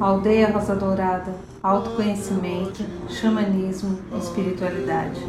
Aldeia 0.00 0.48
Rosa 0.52 0.74
Dourada, 0.76 1.34
autoconhecimento, 1.62 2.84
xamanismo, 3.08 3.98
espiritualidade. 4.16 5.20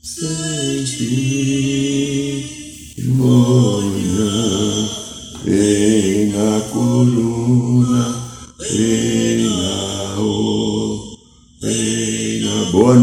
Senti 0.00 1.64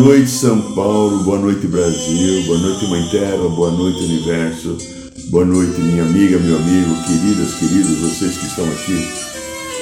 noite 0.01 0.31
São 0.31 0.59
Paulo, 0.73 1.23
boa 1.23 1.37
noite 1.37 1.67
Brasil, 1.67 2.43
boa 2.47 2.57
noite 2.57 2.87
Mãe 2.87 3.07
Terra, 3.11 3.47
boa 3.49 3.69
noite 3.69 3.99
Universo, 3.99 4.75
boa 5.29 5.45
noite 5.45 5.79
minha 5.79 6.01
amiga, 6.01 6.39
meu 6.39 6.55
amigo, 6.55 6.95
queridas, 7.03 7.53
queridos, 7.53 7.99
vocês 7.99 8.35
que 8.35 8.47
estão 8.47 8.65
aqui 8.65 9.07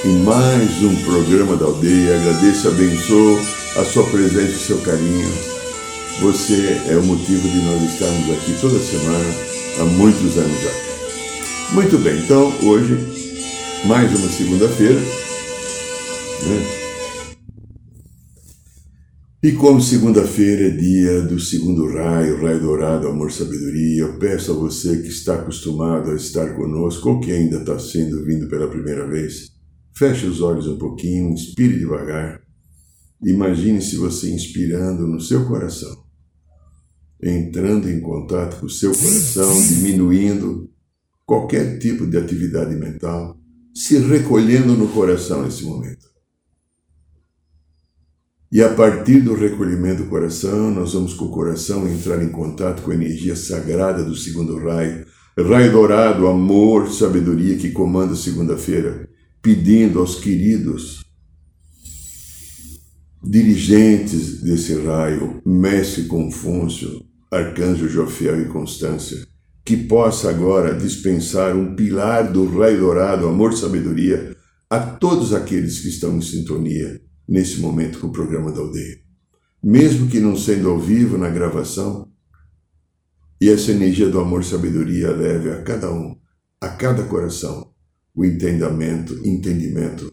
em 0.04 0.22
mais 0.22 0.82
um 0.82 0.94
programa 1.04 1.56
da 1.56 1.64
aldeia. 1.64 2.16
Agradeço 2.16 2.68
abençoo 2.68 3.40
a 3.76 3.84
sua 3.84 4.04
presença 4.04 4.52
e 4.52 4.58
seu 4.58 4.78
carinho. 4.82 5.32
Você 6.20 6.78
é 6.88 6.96
o 6.96 7.02
motivo 7.02 7.48
de 7.48 7.58
nós 7.62 7.82
estarmos 7.90 8.30
aqui 8.30 8.54
toda 8.60 8.78
semana 8.78 9.34
há 9.78 9.84
muitos 9.84 10.36
anos 10.36 10.60
já. 10.60 11.72
Muito 11.72 11.96
bem, 11.96 12.18
então 12.18 12.52
hoje, 12.62 12.98
mais 13.86 14.10
uma 14.18 14.28
segunda-feira. 14.28 15.00
Né? 16.42 16.79
E 19.42 19.52
como 19.52 19.80
segunda-feira 19.80 20.68
é 20.68 20.70
dia 20.70 21.22
do 21.22 21.40
segundo 21.40 21.86
raio, 21.94 22.42
raio 22.42 22.60
dourado, 22.60 23.08
amor, 23.08 23.32
sabedoria, 23.32 24.02
eu 24.02 24.18
peço 24.18 24.52
a 24.52 24.54
você 24.54 25.00
que 25.00 25.08
está 25.08 25.36
acostumado 25.36 26.10
a 26.10 26.14
estar 26.14 26.54
conosco 26.54 27.08
ou 27.08 27.20
que 27.20 27.32
ainda 27.32 27.56
está 27.58 27.78
sendo 27.78 28.22
vindo 28.24 28.48
pela 28.48 28.68
primeira 28.68 29.06
vez, 29.08 29.50
feche 29.96 30.26
os 30.26 30.42
olhos 30.42 30.66
um 30.66 30.76
pouquinho, 30.76 31.30
inspire 31.30 31.78
devagar. 31.78 32.42
Imagine 33.24 33.80
se 33.80 33.96
você 33.96 34.30
inspirando 34.30 35.06
no 35.06 35.20
seu 35.20 35.46
coração 35.46 36.10
entrando 37.22 37.90
em 37.90 38.00
contato 38.00 38.60
com 38.60 38.66
o 38.66 38.70
seu 38.70 38.92
coração, 38.92 39.62
diminuindo 39.62 40.70
qualquer 41.26 41.78
tipo 41.78 42.06
de 42.06 42.16
atividade 42.16 42.74
mental, 42.74 43.38
se 43.74 43.98
recolhendo 43.98 44.74
no 44.74 44.88
coração 44.88 45.42
nesse 45.42 45.64
momento. 45.64 46.09
E 48.52 48.60
a 48.60 48.74
partir 48.74 49.20
do 49.20 49.34
recolhimento 49.34 50.02
do 50.02 50.08
coração, 50.08 50.72
nós 50.72 50.92
vamos 50.92 51.14
com 51.14 51.26
o 51.26 51.30
coração 51.30 51.86
entrar 51.86 52.20
em 52.20 52.30
contato 52.30 52.82
com 52.82 52.90
a 52.90 52.94
energia 52.94 53.36
sagrada 53.36 54.02
do 54.02 54.16
segundo 54.16 54.58
raio, 54.58 55.06
raio 55.38 55.70
dourado, 55.70 56.26
amor, 56.26 56.90
sabedoria 56.90 57.56
que 57.56 57.70
comanda 57.70 58.16
segunda-feira, 58.16 59.08
pedindo 59.40 60.00
aos 60.00 60.16
queridos 60.16 61.04
dirigentes 63.22 64.40
desse 64.42 64.74
raio, 64.82 65.40
Mestre 65.46 66.06
Confúcio, 66.06 67.04
Arcanjo 67.30 67.88
Jofiel 67.88 68.42
e 68.42 68.46
Constância, 68.46 69.24
que 69.64 69.76
possa 69.76 70.28
agora 70.28 70.74
dispensar 70.74 71.54
um 71.54 71.76
pilar 71.76 72.32
do 72.32 72.46
raio 72.58 72.80
dourado, 72.80 73.28
amor 73.28 73.54
sabedoria, 73.54 74.36
a 74.68 74.80
todos 74.80 75.32
aqueles 75.32 75.78
que 75.78 75.88
estão 75.88 76.16
em 76.16 76.20
sintonia 76.20 77.00
nesse 77.30 77.60
momento 77.60 78.00
com 78.00 78.08
o 78.08 78.12
programa 78.12 78.50
da 78.50 78.60
aldeia. 78.60 79.00
Mesmo 79.62 80.08
que 80.08 80.18
não 80.18 80.36
sendo 80.36 80.68
ao 80.68 80.80
vivo 80.80 81.16
na 81.16 81.30
gravação, 81.30 82.10
e 83.40 83.48
essa 83.48 83.70
energia 83.70 84.08
do 84.08 84.18
amor 84.18 84.40
e 84.40 84.44
sabedoria 84.44 85.12
leve 85.12 85.48
a 85.50 85.62
cada 85.62 85.92
um, 85.92 86.18
a 86.60 86.68
cada 86.70 87.04
coração, 87.04 87.72
o 88.12 88.24
entendimento, 88.24 89.14
entendimento 89.24 90.12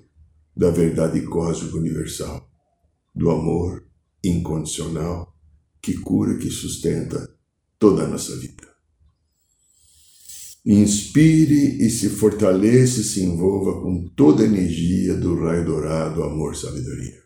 da 0.56 0.70
verdade 0.70 1.22
cósmica 1.22 1.76
universal, 1.76 2.48
do 3.16 3.32
amor 3.32 3.84
incondicional 4.24 5.36
que 5.82 5.96
cura, 5.98 6.38
que 6.38 6.52
sustenta 6.52 7.36
toda 7.80 8.04
a 8.04 8.08
nossa 8.08 8.36
vida. 8.38 8.67
Inspire 10.70 11.82
e 11.82 11.90
se 11.90 12.10
fortaleça 12.10 13.00
e 13.00 13.04
se 13.06 13.24
envolva 13.24 13.82
com 13.82 14.06
toda 14.10 14.44
a 14.44 14.46
energia 14.46 15.16
do 15.16 15.40
raio 15.40 15.64
dourado, 15.64 16.22
amor, 16.22 16.58
sabedoria. 16.58 17.24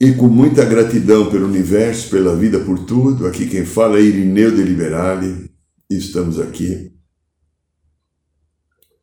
E 0.00 0.14
com 0.14 0.26
muita 0.26 0.64
gratidão 0.64 1.30
pelo 1.30 1.46
universo, 1.46 2.10
pela 2.10 2.34
vida, 2.34 2.58
por 2.58 2.86
tudo, 2.86 3.24
aqui 3.24 3.48
quem 3.48 3.64
fala 3.64 3.98
é 3.98 4.02
Irineu 4.02 4.50
de 4.50 4.64
Liberale, 4.64 5.48
estamos 5.88 6.40
aqui. 6.40 6.96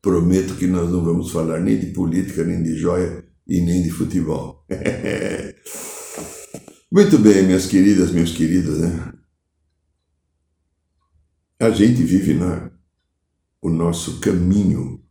Prometo 0.02 0.56
que 0.56 0.66
nós 0.66 0.90
não 0.90 1.02
vamos 1.02 1.30
falar 1.30 1.58
nem 1.58 1.78
de 1.78 1.86
política, 1.86 2.44
nem 2.44 2.62
de 2.62 2.76
joia, 2.76 3.24
e 3.48 3.62
nem 3.62 3.82
de 3.82 3.90
futebol. 3.90 4.66
Muito 6.92 7.18
bem, 7.18 7.44
minhas 7.44 7.64
queridas, 7.64 8.10
meus 8.10 8.32
queridos, 8.32 8.80
né? 8.80 9.19
A 11.60 11.70
gente 11.70 12.02
vive 12.02 12.34
na 12.34 12.70
o 13.62 13.68
nosso 13.68 14.20
caminho 14.20 15.04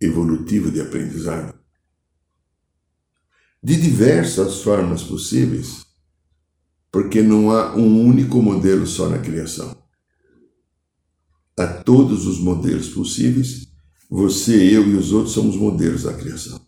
evolutivo 0.00 0.70
de 0.70 0.80
aprendizado 0.80 1.60
de 3.62 3.76
diversas 3.76 4.62
formas 4.62 5.02
possíveis, 5.04 5.86
porque 6.90 7.22
não 7.22 7.50
há 7.50 7.76
um 7.76 8.04
único 8.04 8.42
modelo 8.42 8.86
só 8.86 9.08
na 9.08 9.18
criação. 9.18 9.76
Há 11.56 11.66
todos 11.66 12.26
os 12.26 12.40
modelos 12.40 12.88
possíveis, 12.88 13.68
você, 14.10 14.56
eu 14.56 14.88
e 14.88 14.96
os 14.96 15.12
outros 15.12 15.34
somos 15.34 15.54
modelos 15.54 16.02
da 16.04 16.14
criação 16.14 16.66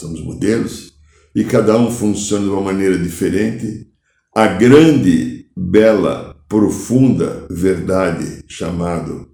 somos 0.00 0.22
modelos, 0.22 0.94
e 1.34 1.44
cada 1.44 1.76
um 1.76 1.90
funciona 1.90 2.44
de 2.44 2.50
uma 2.50 2.62
maneira 2.62 2.98
diferente. 2.98 3.88
A 4.34 4.46
grande, 4.46 5.50
bela, 5.56 6.29
profunda 6.50 7.46
verdade 7.48 8.44
chamado 8.48 9.30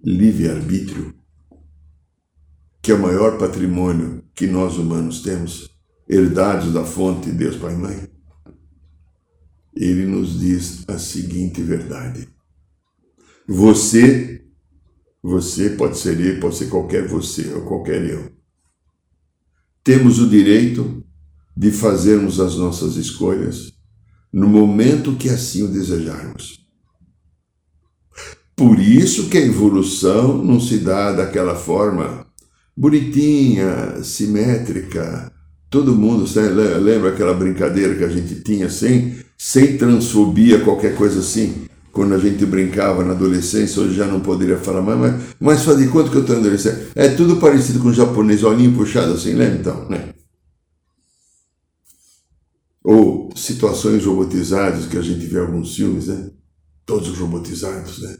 livre-arbítrio, 0.00 1.12
que 2.80 2.92
é 2.92 2.94
o 2.94 3.02
maior 3.02 3.36
patrimônio 3.36 4.22
que 4.32 4.46
nós 4.46 4.78
humanos 4.78 5.22
temos, 5.22 5.68
herdados 6.08 6.72
da 6.72 6.84
fonte 6.84 7.32
Deus 7.32 7.56
Pai 7.56 7.74
e 7.74 7.76
Mãe, 7.76 8.08
ele 9.74 10.06
nos 10.06 10.38
diz 10.38 10.84
a 10.88 11.00
seguinte 11.00 11.60
verdade: 11.60 12.28
Você, 13.48 14.46
você 15.20 15.70
pode 15.70 15.98
ser 15.98 16.20
eu, 16.20 16.38
pode 16.38 16.54
ser 16.54 16.68
qualquer 16.68 17.08
você 17.08 17.52
ou 17.54 17.62
qualquer 17.62 18.08
eu. 18.08 18.30
Temos 19.82 20.20
o 20.20 20.30
direito 20.30 21.04
de 21.56 21.72
fazermos 21.72 22.38
as 22.38 22.54
nossas 22.54 22.94
escolhas 22.94 23.75
no 24.32 24.48
momento 24.48 25.16
que 25.16 25.28
assim 25.28 25.62
o 25.62 25.68
desejarmos. 25.68 26.64
Por 28.54 28.80
isso 28.80 29.28
que 29.28 29.36
a 29.36 29.46
evolução 29.46 30.42
não 30.42 30.58
se 30.58 30.78
dá 30.78 31.12
daquela 31.12 31.54
forma 31.54 32.26
bonitinha, 32.76 34.02
simétrica. 34.02 35.30
Todo 35.68 35.94
mundo 35.94 36.24
lembra 36.80 37.10
aquela 37.10 37.34
brincadeira 37.34 37.94
que 37.94 38.04
a 38.04 38.08
gente 38.08 38.42
tinha 38.42 38.70
sem, 38.70 39.16
sem 39.36 39.76
transfobia, 39.76 40.60
qualquer 40.60 40.94
coisa 40.94 41.20
assim 41.20 41.66
quando 41.96 42.14
a 42.14 42.18
gente 42.18 42.44
brincava 42.44 43.02
na 43.02 43.12
adolescência, 43.12 43.80
hoje 43.80 43.94
já 43.94 44.04
não 44.04 44.20
poderia 44.20 44.58
falar 44.58 44.82
mais, 44.82 45.00
mas, 45.00 45.22
mas 45.40 45.64
faz 45.64 45.78
de 45.78 45.88
conta 45.88 46.10
que 46.10 46.16
eu 46.16 46.20
estou 46.20 46.36
adolescente. 46.36 46.88
É 46.94 47.08
tudo 47.08 47.36
parecido 47.36 47.78
com 47.78 47.88
o 47.88 47.94
japonês, 47.94 48.44
olhinho 48.44 48.74
puxado 48.74 49.14
assim, 49.14 49.32
lembra 49.32 49.56
então, 49.58 49.88
né? 49.88 50.10
Ou 52.88 53.30
situações 53.34 54.04
robotizadas 54.04 54.86
que 54.86 54.96
a 54.96 55.02
gente 55.02 55.26
vê 55.26 55.38
em 55.38 55.40
alguns 55.40 55.74
filmes, 55.74 56.06
né? 56.06 56.30
Todos 56.86 57.18
robotizados, 57.18 58.00
né? 58.00 58.16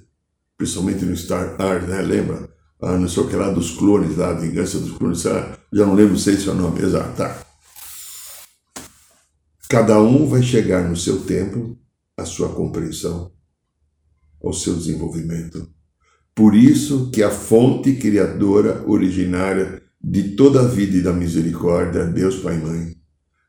Principalmente 0.59 1.05
no 1.05 1.17
Star 1.17 1.57
Wars, 1.57 1.87
né? 1.87 2.03
Lembra? 2.03 2.51
Ah, 2.83 2.99
não 2.99 3.09
sei 3.09 3.23
o 3.23 3.29
que 3.29 3.37
lá 3.37 3.49
dos 3.49 3.71
clones, 3.71 4.17
lá, 4.17 4.33
vingança 4.33 4.81
dos 4.81 4.99
clones, 4.99 5.25
ah, 5.25 5.57
já 5.73 5.87
não 5.87 5.95
lembro 5.95 6.19
se 6.19 6.31
é 6.49 6.51
o 6.51 6.55
nome 6.55 6.81
exato, 6.81 7.17
tá? 7.17 7.47
Cada 9.69 10.03
um 10.03 10.27
vai 10.27 10.43
chegar 10.43 10.89
no 10.89 10.97
seu 10.97 11.21
tempo, 11.21 11.79
a 12.17 12.25
sua 12.25 12.49
compreensão, 12.49 13.31
ao 14.43 14.53
seu 14.53 14.75
desenvolvimento. 14.75 15.69
Por 16.35 16.57
isso 16.57 17.09
que 17.13 17.23
a 17.23 17.31
fonte 17.31 17.95
criadora 17.95 18.83
originária 18.85 19.81
de 20.03 20.35
toda 20.35 20.63
a 20.63 20.67
vida 20.67 20.97
e 20.97 21.03
da 21.03 21.13
misericórdia, 21.13 22.05
Deus 22.05 22.41
Pai 22.41 22.57
e 22.57 22.65
Mãe, 22.65 22.97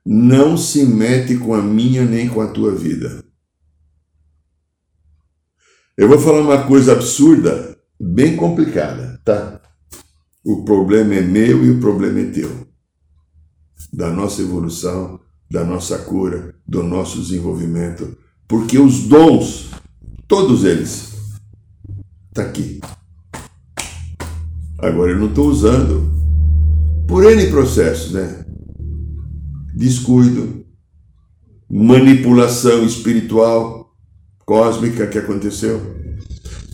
não 0.10 0.56
se 0.56 0.86
mete 0.86 1.36
com 1.36 1.54
a 1.54 1.62
minha 1.62 2.06
nem 2.06 2.30
com 2.30 2.40
a 2.40 2.48
tua 2.48 2.74
vida. 2.74 3.26
Eu 5.98 6.08
vou 6.08 6.18
falar 6.18 6.42
uma 6.42 6.66
coisa 6.66 6.94
absurda, 6.94 7.78
bem 8.00 8.38
complicada, 8.38 9.20
tá? 9.26 9.62
O 10.46 10.64
problema 10.64 11.16
é 11.16 11.22
meu 11.22 11.66
e 11.66 11.72
o 11.72 11.82
problema 11.82 12.22
é 12.22 12.32
teu. 12.32 12.66
da 13.92 14.10
nossa 14.10 14.42
evolução, 14.42 15.20
da 15.52 15.66
nossa 15.66 15.98
cura, 15.98 16.56
do 16.66 16.84
nosso 16.84 17.20
desenvolvimento, 17.20 18.18
porque 18.48 18.78
os 18.80 19.08
dons, 19.08 19.72
todos 20.28 20.64
eles, 20.64 21.16
está 22.30 22.44
aqui. 22.44 22.80
Agora 24.78 25.12
eu 25.12 25.20
não 25.20 25.28
estou 25.30 25.48
usando 25.48 26.12
por 27.08 27.26
N 27.26 27.50
processos, 27.50 28.12
né? 28.14 28.47
Descuido, 29.78 30.66
manipulação 31.70 32.84
espiritual, 32.84 33.94
cósmica 34.44 35.06
que 35.06 35.20
aconteceu, 35.20 35.80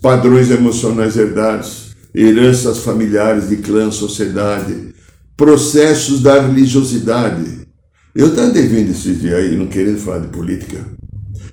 padrões 0.00 0.50
emocionais 0.50 1.14
herdados, 1.14 1.94
heranças 2.14 2.78
familiares 2.78 3.50
de 3.50 3.58
clã, 3.58 3.90
sociedade, 3.90 4.94
processos 5.36 6.22
da 6.22 6.40
religiosidade. 6.40 7.68
Eu 8.14 8.28
estava 8.28 8.48
devendo 8.48 8.92
esses 8.92 9.20
dias 9.20 9.34
aí, 9.34 9.54
não 9.54 9.66
querendo 9.66 9.98
falar 9.98 10.20
de 10.20 10.28
política. 10.28 10.82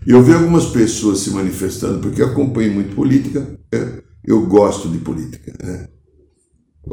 Eu 0.08 0.24
vi 0.24 0.32
algumas 0.32 0.68
pessoas 0.68 1.20
se 1.20 1.32
manifestando, 1.32 2.00
porque 2.00 2.22
eu 2.22 2.28
acompanho 2.28 2.74
muito 2.74 2.96
política, 2.96 3.46
é, 3.74 4.02
eu 4.24 4.46
gosto 4.46 4.88
de 4.88 5.00
política. 5.00 5.54
Né? 5.62 5.90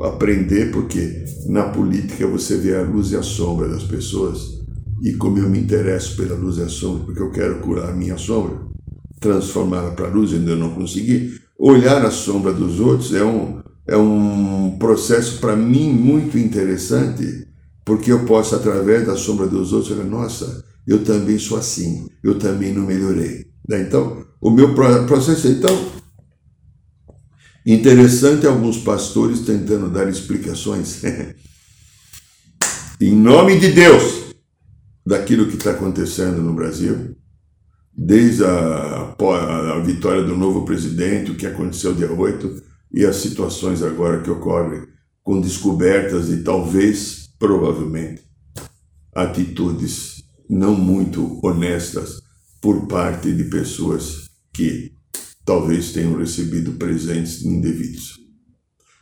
Aprender, 0.02 0.70
porque 0.70 1.24
na 1.46 1.64
política 1.64 2.26
você 2.26 2.56
vê 2.56 2.76
a 2.76 2.82
luz 2.82 3.12
e 3.12 3.16
a 3.16 3.22
sombra 3.22 3.68
das 3.68 3.84
pessoas. 3.84 4.58
E 5.02 5.14
como 5.14 5.38
eu 5.38 5.48
me 5.48 5.58
interesso 5.58 6.16
pela 6.16 6.34
luz 6.36 6.58
e 6.58 6.62
a 6.62 6.68
sombra, 6.68 7.04
porque 7.04 7.22
eu 7.22 7.30
quero 7.30 7.60
curar 7.60 7.90
a 7.90 7.94
minha 7.94 8.18
sombra, 8.18 8.58
transformá-la 9.20 9.92
para 9.92 10.08
a 10.08 10.10
luz, 10.10 10.32
ainda 10.32 10.54
não 10.56 10.74
consegui, 10.74 11.40
olhar 11.58 12.04
a 12.04 12.10
sombra 12.10 12.52
dos 12.52 12.80
outros 12.80 13.14
é 13.14 13.24
um, 13.24 13.60
é 13.86 13.96
um 13.96 14.76
processo 14.78 15.40
para 15.40 15.56
mim 15.56 15.90
muito 15.90 16.38
interessante, 16.38 17.46
porque 17.84 18.12
eu 18.12 18.24
posso, 18.26 18.54
através 18.54 19.06
da 19.06 19.16
sombra 19.16 19.46
dos 19.46 19.72
outros, 19.72 19.96
falar, 19.96 20.08
nossa, 20.08 20.64
eu 20.86 21.02
também 21.04 21.38
sou 21.38 21.58
assim, 21.58 22.06
eu 22.22 22.38
também 22.38 22.72
não 22.72 22.86
melhorei. 22.86 23.46
Né? 23.68 23.82
Então, 23.82 24.24
o 24.40 24.50
meu 24.50 24.74
processo, 24.74 25.48
então, 25.48 25.76
interessante 27.74 28.46
alguns 28.46 28.78
pastores 28.78 29.40
tentando 29.40 29.90
dar 29.90 30.08
explicações, 30.08 31.02
em 32.98 33.14
nome 33.14 33.58
de 33.60 33.72
Deus, 33.72 34.34
daquilo 35.04 35.46
que 35.48 35.56
está 35.56 35.72
acontecendo 35.72 36.40
no 36.40 36.54
Brasil, 36.54 37.14
desde 37.94 38.42
a, 38.44 39.14
a, 39.18 39.80
vitória 39.80 40.22
do 40.22 40.34
novo 40.34 40.64
presidente, 40.64 41.30
o 41.30 41.34
que 41.34 41.46
aconteceu 41.46 41.94
dia 41.94 42.10
8, 42.10 42.62
e 42.94 43.04
as 43.04 43.16
situações 43.16 43.82
agora 43.82 44.22
que 44.22 44.30
ocorrem 44.30 44.86
com 45.22 45.38
descobertas 45.38 46.30
e 46.30 46.42
talvez, 46.42 47.28
provavelmente, 47.38 48.22
atitudes 49.14 50.22
não 50.48 50.74
muito 50.74 51.38
honestas 51.44 52.22
por 52.62 52.86
parte 52.86 53.30
de 53.30 53.44
pessoas 53.44 54.30
que 54.54 54.97
talvez 55.48 55.92
tenham 55.92 56.18
recebido 56.18 56.72
presentes 56.72 57.42
indevidos. 57.42 58.18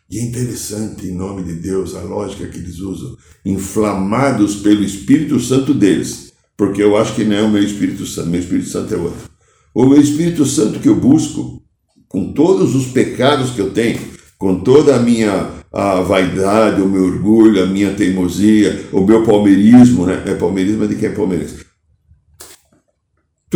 E 0.09 0.21
é 0.21 0.23
interessante, 0.23 1.09
em 1.09 1.13
nome 1.13 1.43
de 1.43 1.55
Deus, 1.55 1.97
a 1.97 2.03
lógica 2.03 2.47
que 2.47 2.59
eles 2.59 2.79
usam, 2.79 3.17
inflamados 3.45 4.55
pelo 4.55 4.85
Espírito 4.85 5.41
Santo 5.41 5.75
deles, 5.75 6.33
porque 6.57 6.81
eu 6.81 6.97
acho 6.97 7.17
que 7.17 7.25
não 7.25 7.35
é 7.35 7.43
o 7.43 7.51
meu 7.51 7.65
Espírito 7.65 8.07
Santo, 8.07 8.29
meu 8.29 8.39
Espírito 8.39 8.69
Santo 8.69 8.95
é 8.95 8.97
outro. 8.97 9.29
O 9.75 9.87
meu 9.87 10.01
Espírito 10.01 10.47
Santo 10.47 10.79
que 10.79 10.89
eu 10.89 10.95
busco, 10.95 11.65
com 12.07 12.33
todos 12.33 12.77
os 12.77 12.87
pecados 12.87 13.51
que 13.51 13.61
eu 13.61 13.71
tenho, 13.71 13.99
com 14.39 14.61
toda 14.61 14.95
a 14.95 15.01
minha 15.01 15.51
a 15.73 16.01
vaidade, 16.01 16.81
o 16.81 16.89
meu 16.89 17.03
orgulho, 17.07 17.61
a 17.61 17.67
minha 17.67 17.93
teimosia, 17.93 18.87
o 18.93 19.01
meu 19.01 19.25
palmeirismo, 19.25 20.07
né? 20.07 20.23
É 20.25 20.35
palmeirismo 20.35 20.85
é 20.85 20.87
de 20.87 20.95
quem 20.95 21.09
é 21.09 21.13
palmeirense. 21.13 21.66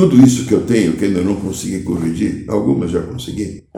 Tudo 0.01 0.17
isso 0.25 0.47
que 0.47 0.55
eu 0.55 0.65
tenho, 0.65 0.97
que 0.97 1.05
ainda 1.05 1.21
não 1.21 1.39
consegui 1.39 1.83
corrigir, 1.83 2.47
algumas 2.49 2.91
já 2.91 3.03
consegui. 3.03 3.69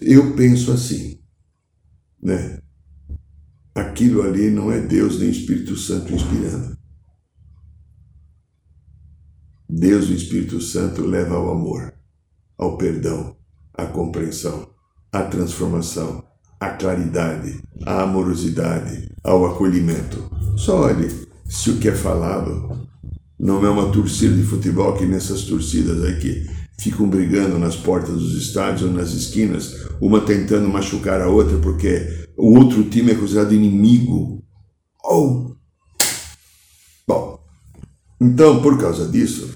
Eu 0.00 0.36
penso 0.36 0.70
assim, 0.70 1.18
né? 2.22 2.60
Aquilo 3.74 4.22
ali 4.22 4.50
não 4.50 4.70
é 4.70 4.80
Deus 4.80 5.18
nem 5.18 5.30
Espírito 5.30 5.76
Santo 5.76 6.14
inspirando. 6.14 6.78
Deus 9.68 10.08
e 10.08 10.14
Espírito 10.14 10.60
Santo 10.60 11.04
leva 11.04 11.34
ao 11.34 11.50
amor, 11.50 11.92
ao 12.56 12.78
perdão, 12.78 13.36
à 13.72 13.84
compreensão, 13.84 14.70
à 15.10 15.24
transformação, 15.24 16.24
à 16.60 16.70
claridade, 16.70 17.60
à 17.84 18.02
amorosidade, 18.02 19.12
ao 19.24 19.44
acolhimento. 19.44 20.30
Só 20.56 20.82
olhe 20.82 21.08
se 21.46 21.70
o 21.70 21.80
que 21.80 21.88
é 21.88 21.94
falado 21.96 22.93
não 23.44 23.62
é 23.62 23.68
uma 23.68 23.92
torcida 23.92 24.34
de 24.34 24.42
futebol 24.42 24.94
que 24.94 25.04
nessas 25.04 25.42
torcidas 25.42 26.02
aí 26.02 26.18
que 26.18 26.48
ficam 26.80 27.06
brigando 27.06 27.58
nas 27.58 27.76
portas 27.76 28.14
dos 28.14 28.34
estádios 28.34 28.84
ou 28.84 28.90
nas 28.90 29.10
esquinas, 29.10 29.86
uma 30.00 30.22
tentando 30.22 30.66
machucar 30.66 31.20
a 31.20 31.28
outra 31.28 31.58
porque 31.58 32.26
o 32.38 32.58
outro 32.58 32.88
time 32.88 33.12
é 33.12 33.14
considerado 33.14 33.52
inimigo. 33.52 34.42
Oh. 35.04 35.54
Bom, 37.06 37.38
então 38.18 38.62
por 38.62 38.80
causa 38.80 39.06
disso, 39.06 39.54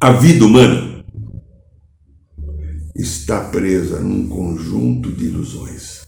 a 0.00 0.10
vida 0.12 0.46
humana 0.46 1.04
está 2.94 3.44
presa 3.50 4.00
num 4.00 4.26
conjunto 4.26 5.12
de 5.12 5.26
ilusões. 5.26 6.06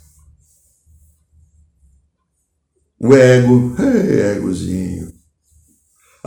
O 2.98 3.14
ego, 3.14 3.76
é 3.78 4.36
egozinho 4.38 5.07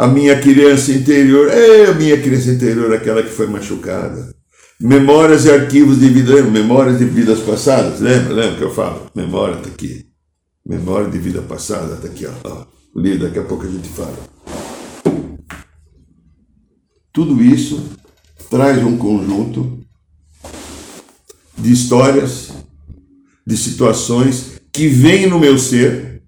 a 0.02 0.08
minha 0.08 0.42
criança 0.42 0.92
interior, 0.92 1.48
é 1.48 1.86
a 1.86 1.94
minha 1.94 2.20
criança 2.20 2.50
interior, 2.50 2.92
aquela 2.92 3.22
que 3.22 3.30
foi 3.30 3.46
machucada. 3.46 4.34
Memórias 4.80 5.46
e 5.46 5.52
arquivos 5.52 6.00
de 6.00 6.10
vida, 6.10 6.42
memórias 6.42 6.98
de 6.98 7.06
vidas 7.06 7.40
passadas, 7.42 8.00
lembra? 8.00 8.34
Lembra 8.34 8.58
que 8.58 8.64
eu 8.64 8.74
falo? 8.74 9.12
Memória 9.16 9.58
está 9.58 9.70
aqui. 9.70 10.08
Memória 10.66 11.08
de 11.08 11.20
vida 11.20 11.44
passada 11.44 11.94
está 11.94 12.08
aqui, 12.08 12.26
ó. 12.26 12.66
O 12.96 13.00
livro, 13.00 13.28
daqui 13.28 13.38
a 13.38 13.44
pouco 13.44 13.64
a 13.64 13.70
gente 13.70 13.88
fala. 13.90 14.18
Tudo 17.14 17.40
isso 17.40 17.84
traz 18.50 18.84
um 18.84 18.98
conjunto 18.98 19.86
de 21.56 21.72
histórias, 21.72 22.52
de 23.46 23.56
situações 23.56 24.54
que 24.74 24.88
vêm 24.88 25.28
no 25.28 25.38
meu 25.38 25.60
ser 25.60 26.24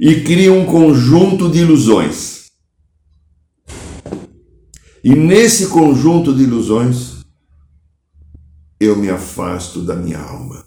e 0.00 0.22
criam 0.22 0.58
um 0.58 0.66
conjunto 0.66 1.48
de 1.48 1.60
ilusões. 1.60 2.31
E 5.04 5.14
nesse 5.14 5.68
conjunto 5.68 6.34
de 6.34 6.44
ilusões, 6.44 7.24
eu 8.78 8.96
me 8.96 9.10
afasto 9.10 9.82
da 9.82 9.96
minha 9.96 10.20
alma. 10.20 10.64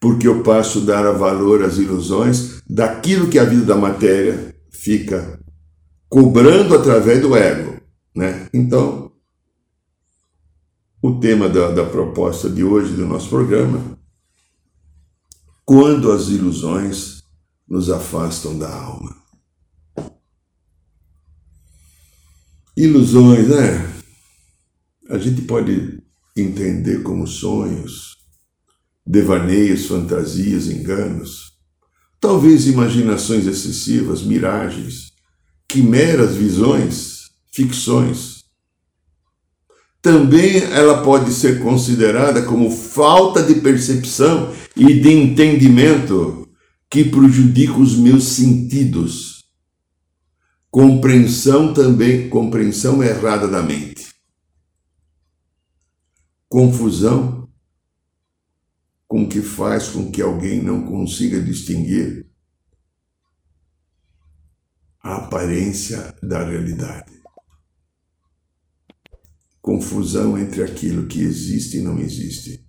Porque 0.00 0.26
eu 0.26 0.42
passo 0.42 0.80
a 0.80 0.84
dar 0.84 1.12
valor 1.12 1.62
às 1.62 1.78
ilusões 1.78 2.60
daquilo 2.68 3.28
que 3.28 3.38
a 3.38 3.44
vida 3.44 3.64
da 3.64 3.76
matéria 3.76 4.54
fica 4.70 5.40
cobrando 6.08 6.74
através 6.74 7.20
do 7.20 7.36
ego. 7.36 7.80
Né? 8.14 8.48
Então, 8.52 9.12
o 11.02 11.18
tema 11.20 11.48
da, 11.48 11.70
da 11.70 11.84
proposta 11.84 12.48
de 12.48 12.64
hoje 12.64 12.94
do 12.94 13.06
nosso 13.06 13.28
programa, 13.28 13.98
quando 15.64 16.12
as 16.12 16.28
ilusões 16.28 17.22
nos 17.68 17.90
afastam 17.90 18.58
da 18.58 18.72
alma. 18.72 19.23
Ilusões, 22.76 23.46
né? 23.46 23.88
A 25.08 25.16
gente 25.16 25.42
pode 25.42 26.02
entender 26.36 27.04
como 27.04 27.24
sonhos, 27.24 28.16
devaneios, 29.06 29.86
fantasias, 29.86 30.66
enganos, 30.66 31.52
talvez 32.20 32.66
imaginações 32.66 33.46
excessivas, 33.46 34.22
miragens, 34.22 35.12
quimeras, 35.68 36.34
visões, 36.34 37.30
ficções. 37.52 38.42
Também 40.02 40.56
ela 40.56 41.00
pode 41.04 41.32
ser 41.32 41.60
considerada 41.60 42.42
como 42.42 42.72
falta 42.72 43.40
de 43.40 43.54
percepção 43.60 44.52
e 44.76 44.94
de 45.00 45.12
entendimento 45.12 46.48
que 46.90 47.04
prejudica 47.04 47.78
os 47.78 47.94
meus 47.96 48.24
sentidos 48.24 49.33
Compreensão 50.74 51.72
também, 51.72 52.28
compreensão 52.28 53.00
errada 53.00 53.46
da 53.46 53.62
mente. 53.62 54.12
Confusão 56.48 57.48
com 59.06 59.28
que 59.28 59.40
faz 59.40 59.90
com 59.90 60.10
que 60.10 60.20
alguém 60.20 60.60
não 60.60 60.84
consiga 60.84 61.40
distinguir 61.40 62.28
a 65.00 65.18
aparência 65.18 66.12
da 66.20 66.42
realidade. 66.42 67.22
Confusão 69.62 70.36
entre 70.36 70.64
aquilo 70.64 71.06
que 71.06 71.20
existe 71.20 71.76
e 71.76 71.82
não 71.82 72.00
existe, 72.00 72.68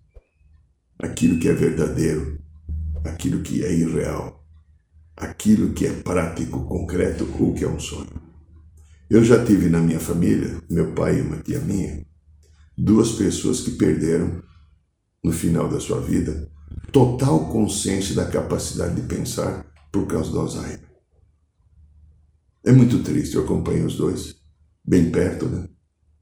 aquilo 1.00 1.40
que 1.40 1.50
é 1.50 1.54
verdadeiro, 1.54 2.40
aquilo 3.04 3.42
que 3.42 3.66
é 3.66 3.74
irreal. 3.74 4.35
Aquilo 5.16 5.74
que 5.74 5.86
é 5.86 5.94
prático, 5.94 6.66
concreto 6.66 7.28
ou 7.40 7.54
que 7.54 7.64
é 7.64 7.68
um 7.68 7.80
sonho. 7.80 8.22
Eu 9.10 9.24
já 9.24 9.44
tive 9.46 9.70
na 9.70 9.80
minha 9.80 10.00
família, 10.00 10.62
meu 10.70 10.94
pai 10.94 11.20
e 11.20 11.22
uma 11.22 11.38
tia 11.38 11.60
minha, 11.60 12.06
duas 12.78 13.14
pessoas 13.14 13.62
que 13.62 13.72
perderam, 13.72 14.44
no 15.24 15.32
final 15.32 15.68
da 15.68 15.80
sua 15.80 16.00
vida, 16.02 16.52
total 16.92 17.50
consciência 17.50 18.14
da 18.16 18.26
capacidade 18.26 18.96
de 18.96 19.08
pensar 19.08 19.66
por 19.92 20.08
causa 20.08 20.32
do 20.32 20.40
Alzheimer. 20.40 20.86
É 22.64 22.72
muito 22.72 23.04
triste, 23.04 23.36
eu 23.36 23.44
acompanho 23.44 23.86
os 23.86 23.96
dois, 23.96 24.36
bem 24.84 25.10
perto, 25.12 25.46
né? 25.48 25.68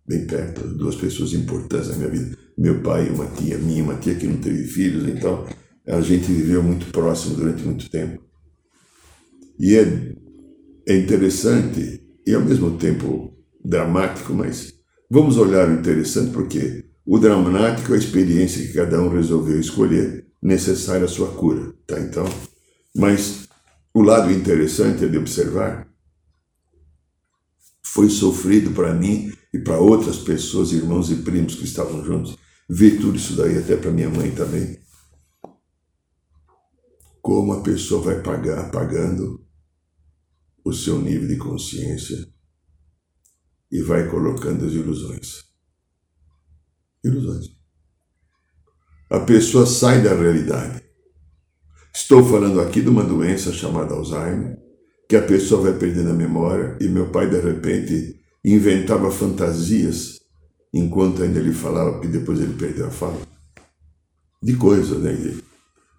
Bem 0.06 0.28
perto, 0.28 0.68
duas 0.68 0.96
pessoas 0.96 1.34
importantes 1.34 1.88
na 1.90 1.96
minha 1.96 2.10
vida. 2.10 2.38
Meu 2.58 2.82
pai 2.82 3.08
e 3.08 3.10
uma 3.10 3.28
tia 3.28 3.58
minha, 3.58 3.84
uma 3.84 3.96
tia 3.96 4.16
que 4.16 4.28
não 4.28 4.38
teve 4.38 4.66
filhos, 4.66 5.08
então 5.08 5.48
a 5.88 6.02
gente 6.02 6.26
viveu 6.26 6.62
muito 6.62 6.92
próximo 6.92 7.36
durante 7.36 7.64
muito 7.64 7.90
tempo. 7.90 8.22
E 9.60 9.76
é, 9.76 10.16
é 10.88 10.98
interessante 10.98 12.02
e 12.26 12.34
ao 12.34 12.42
mesmo 12.42 12.78
tempo 12.78 13.34
dramático, 13.64 14.34
mas 14.34 14.74
vamos 15.10 15.38
olhar 15.38 15.70
o 15.70 15.74
interessante 15.74 16.32
porque 16.32 16.86
o 17.06 17.20
dramático 17.20 17.94
é 17.94 17.96
a 17.96 18.00
experiência 18.00 18.66
que 18.66 18.74
cada 18.74 19.02
um 19.02 19.10
resolveu 19.10 19.60
escolher 19.60 20.26
necessária 20.42 21.06
à 21.06 21.08
sua 21.08 21.30
cura, 21.34 21.74
tá? 21.86 22.00
Então, 22.00 22.26
mas 22.96 23.48
o 23.94 24.02
lado 24.02 24.32
interessante 24.32 25.06
é 25.06 25.08
de 25.08 25.18
observar 25.18 25.88
foi 27.94 28.10
sofrido 28.10 28.72
para 28.72 28.92
mim 28.92 29.32
e 29.54 29.60
para 29.60 29.78
outras 29.78 30.18
pessoas, 30.18 30.72
irmãos 30.72 31.12
e 31.12 31.18
primos 31.18 31.54
que 31.54 31.64
estavam 31.64 32.04
juntos, 32.04 32.36
ver 32.68 33.00
tudo 33.00 33.18
isso 33.18 33.36
daí 33.36 33.56
até 33.58 33.76
para 33.76 33.92
minha 33.92 34.10
mãe 34.10 34.32
também. 34.32 34.80
Como 37.24 37.54
a 37.54 37.62
pessoa 37.62 38.02
vai 38.02 38.22
pagar 38.22 38.70
pagando 38.70 39.42
o 40.62 40.74
seu 40.74 41.00
nível 41.00 41.26
de 41.26 41.38
consciência 41.38 42.18
e 43.72 43.82
vai 43.82 44.10
colocando 44.10 44.66
as 44.66 44.74
ilusões. 44.74 45.46
Ilusões. 47.02 47.46
A 49.10 49.22
pessoa 49.22 49.66
sai 49.66 50.04
da 50.04 50.14
realidade. 50.14 50.84
Estou 51.96 52.26
falando 52.26 52.60
aqui 52.60 52.82
de 52.82 52.90
uma 52.90 53.06
doença 53.06 53.54
chamada 53.54 53.94
Alzheimer, 53.94 54.58
que 55.08 55.16
a 55.16 55.26
pessoa 55.26 55.62
vai 55.62 55.80
perdendo 55.80 56.10
a 56.10 56.14
memória 56.14 56.78
e 56.82 56.90
meu 56.90 57.10
pai 57.10 57.30
de 57.30 57.40
repente 57.40 58.20
inventava 58.44 59.10
fantasias 59.10 60.20
enquanto 60.74 61.24
ainda 61.24 61.40
ele 61.40 61.54
falava, 61.54 62.02
que 62.02 62.08
depois 62.10 62.42
ele 62.42 62.56
perdeu 62.56 62.88
a 62.88 62.92
fala. 62.92 63.22
De 64.42 64.58
coisas, 64.58 65.00
né? 65.00 65.14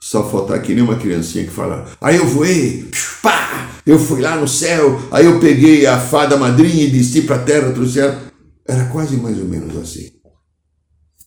Só 0.04 0.28
faltar 0.28 0.60
que 0.60 0.74
nem 0.74 0.84
uma 0.84 0.98
criancinha 0.98 1.46
que 1.46 1.50
fala, 1.50 1.90
aí 1.98 2.16
eu 2.16 2.26
voei, 2.26 2.90
pá, 3.22 3.70
eu 3.86 3.98
fui 3.98 4.20
lá 4.20 4.36
no 4.36 4.46
céu, 4.46 5.00
aí 5.10 5.24
eu 5.24 5.40
peguei 5.40 5.86
a 5.86 5.98
fada 5.98 6.36
madrinha 6.36 6.84
e 6.84 6.90
desci 6.90 7.22
para 7.22 7.36
a 7.36 7.42
terra, 7.42 7.72
trouxe 7.72 8.00
ela. 8.00 8.22
Era 8.68 8.84
quase 8.90 9.16
mais 9.16 9.38
ou 9.38 9.46
menos 9.46 9.74
assim. 9.78 10.10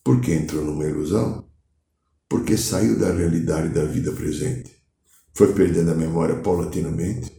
Por 0.04 0.22
que 0.22 0.32
entrou 0.32 0.64
numa 0.64 0.86
ilusão? 0.86 1.48
Porque 2.30 2.56
saiu 2.56 3.00
da 3.00 3.12
realidade 3.12 3.70
da 3.70 3.84
vida 3.84 4.12
presente. 4.12 4.72
Foi 5.34 5.52
perdendo 5.54 5.90
a 5.90 5.96
memória 5.96 6.36
paulatinamente. 6.36 7.32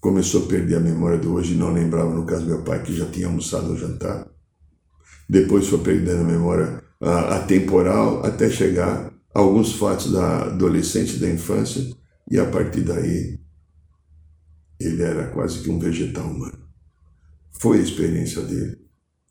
Começou 0.00 0.44
a 0.44 0.46
perder 0.46 0.76
a 0.76 0.80
memória 0.80 1.18
do 1.18 1.34
hoje 1.34 1.56
não 1.56 1.72
lembrava, 1.72 2.14
no 2.14 2.24
caso 2.24 2.42
do 2.42 2.50
meu 2.50 2.62
pai, 2.62 2.84
que 2.84 2.94
já 2.94 3.06
tinha 3.06 3.26
almoçado 3.26 3.70
ou 3.70 3.76
jantar. 3.76 4.28
Depois 5.28 5.66
foi 5.66 5.80
perdendo 5.80 6.20
a 6.20 6.24
memória 6.24 6.80
atemporal 7.00 8.24
até 8.24 8.48
chegar 8.48 9.11
alguns 9.34 9.72
fatos 9.74 10.12
da 10.12 10.44
adolescência 10.44 11.16
e 11.16 11.20
da 11.20 11.30
infância. 11.30 11.84
E 12.30 12.38
a 12.38 12.46
partir 12.46 12.82
daí 12.82 13.40
ele 14.80 15.02
era 15.02 15.28
quase 15.28 15.60
que 15.60 15.70
um 15.70 15.78
vegetal 15.78 16.24
humano. 16.24 16.58
Foi 17.60 17.78
a 17.78 17.82
experiência 17.82 18.42
dele. 18.42 18.78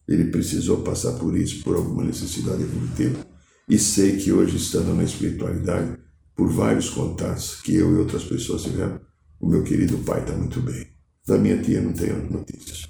Ele 0.07 0.25
precisou 0.25 0.81
passar 0.81 1.13
por 1.13 1.37
isso, 1.37 1.63
por 1.63 1.75
alguma 1.75 2.03
necessidade 2.03 2.63
evolutiva. 2.63 3.25
E 3.67 3.77
sei 3.77 4.17
que 4.17 4.31
hoje, 4.31 4.57
estando 4.57 4.93
na 4.93 5.03
espiritualidade, 5.03 5.97
por 6.35 6.49
vários 6.49 6.89
contatos 6.89 7.61
que 7.61 7.75
eu 7.75 7.93
e 7.93 7.99
outras 7.99 8.23
pessoas 8.23 8.63
tivemos, 8.63 9.01
o 9.39 9.47
meu 9.47 9.63
querido 9.63 9.97
pai 9.99 10.21
está 10.21 10.33
muito 10.33 10.61
bem. 10.61 10.87
Da 11.25 11.37
minha 11.37 11.61
tia 11.61 11.81
não 11.81 11.93
tenho 11.93 12.29
notícias. 12.31 12.87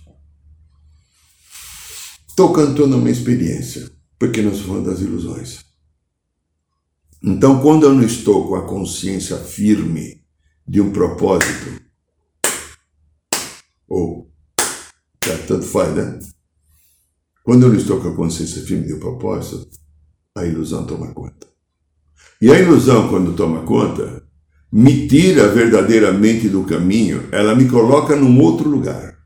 Estou 2.28 2.54
cantando 2.54 2.98
uma 2.98 3.10
experiência, 3.10 3.92
porque 4.18 4.42
nós 4.42 4.60
falamos 4.62 4.88
das 4.88 5.02
ilusões. 5.02 5.66
Então, 7.24 7.62
quando 7.62 7.84
eu 7.84 7.94
não 7.94 8.04
estou 8.04 8.48
com 8.48 8.56
a 8.56 8.66
consciência 8.66 9.38
firme 9.38 10.24
de 10.68 10.82
um 10.82 10.92
propósito, 10.92 11.82
ou 13.88 14.32
já 15.24 15.38
tanto 15.48 15.66
faz, 15.66 15.94
né? 15.96 16.20
Quando 17.44 17.66
eu 17.66 17.70
não 17.70 17.78
estou 17.78 18.00
com 18.00 18.08
a 18.08 18.16
consciência 18.16 18.62
firme 18.64 18.88
de 18.88 18.94
um 18.94 19.00
propósito, 19.00 19.70
a 20.36 20.46
ilusão 20.46 20.86
toma 20.86 21.14
conta. 21.14 21.48
E 22.42 22.52
a 22.52 22.60
ilusão, 22.60 23.10
quando 23.10 23.36
toma 23.36 23.64
conta, 23.64 24.24
me 24.72 25.08
tira 25.08 25.48
verdadeiramente 25.50 26.48
do 26.48 26.64
caminho, 26.64 27.28
ela 27.32 27.54
me 27.54 27.70
coloca 27.70 28.16
num 28.16 28.42
outro 28.42 28.70
lugar. 28.70 29.18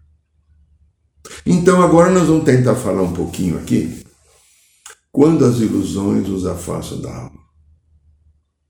Então 1.45 1.81
agora 1.81 2.11
nós 2.11 2.27
vamos 2.27 2.43
tentar 2.43 2.75
falar 2.75 3.03
um 3.03 3.13
pouquinho 3.13 3.57
aqui 3.57 4.03
quando 5.11 5.45
as 5.45 5.59
ilusões 5.59 6.27
nos 6.27 6.45
afastam 6.45 7.01
da 7.01 7.15
alma. 7.15 7.39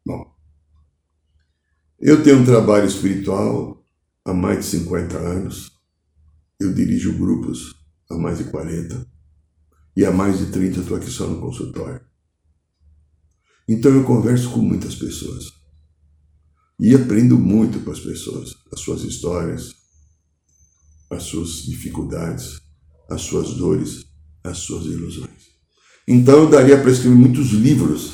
Bom, 0.05 0.25
eu 1.99 2.23
tenho 2.23 2.39
um 2.39 2.45
trabalho 2.45 2.85
espiritual 2.85 3.83
há 4.25 4.33
mais 4.33 4.59
de 4.59 4.65
50 4.65 5.17
anos 5.17 5.75
eu 6.59 6.73
dirijo 6.73 7.17
grupos 7.17 7.75
há 8.09 8.17
mais 8.17 8.37
de 8.37 8.45
40 8.45 9.05
e 9.95 10.05
há 10.05 10.11
mais 10.11 10.39
de 10.39 10.47
30 10.47 10.79
estou 10.79 10.97
aqui 10.97 11.09
só 11.09 11.27
no 11.27 11.39
consultório. 11.39 12.01
Então 13.67 13.93
eu 13.93 14.03
converso 14.03 14.51
com 14.51 14.59
muitas 14.59 14.95
pessoas 14.95 15.51
e 16.79 16.93
aprendo 16.93 17.37
muito 17.37 17.79
com 17.79 17.91
as 17.91 17.99
pessoas, 17.99 18.53
as 18.71 18.79
suas 18.81 19.03
histórias, 19.03 19.73
as 21.09 21.23
suas 21.23 21.63
dificuldades, 21.63 22.59
as 23.09 23.21
suas 23.21 23.53
dores, 23.55 24.05
as 24.43 24.57
suas 24.59 24.85
ilusões. 24.85 25.55
Então 26.07 26.43
eu 26.43 26.49
daria 26.49 26.79
para 26.79 26.91
escrever 26.91 27.15
muitos 27.15 27.51
livros 27.51 28.13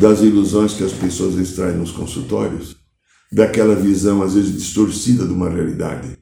das 0.00 0.20
ilusões 0.20 0.74
que 0.74 0.84
as 0.84 0.92
pessoas 0.92 1.36
extraem 1.36 1.76
nos 1.76 1.90
consultórios, 1.90 2.76
daquela 3.32 3.74
visão 3.74 4.22
às 4.22 4.34
vezes 4.34 4.52
distorcida 4.52 5.26
de 5.26 5.32
uma 5.32 5.50
realidade 5.50 6.18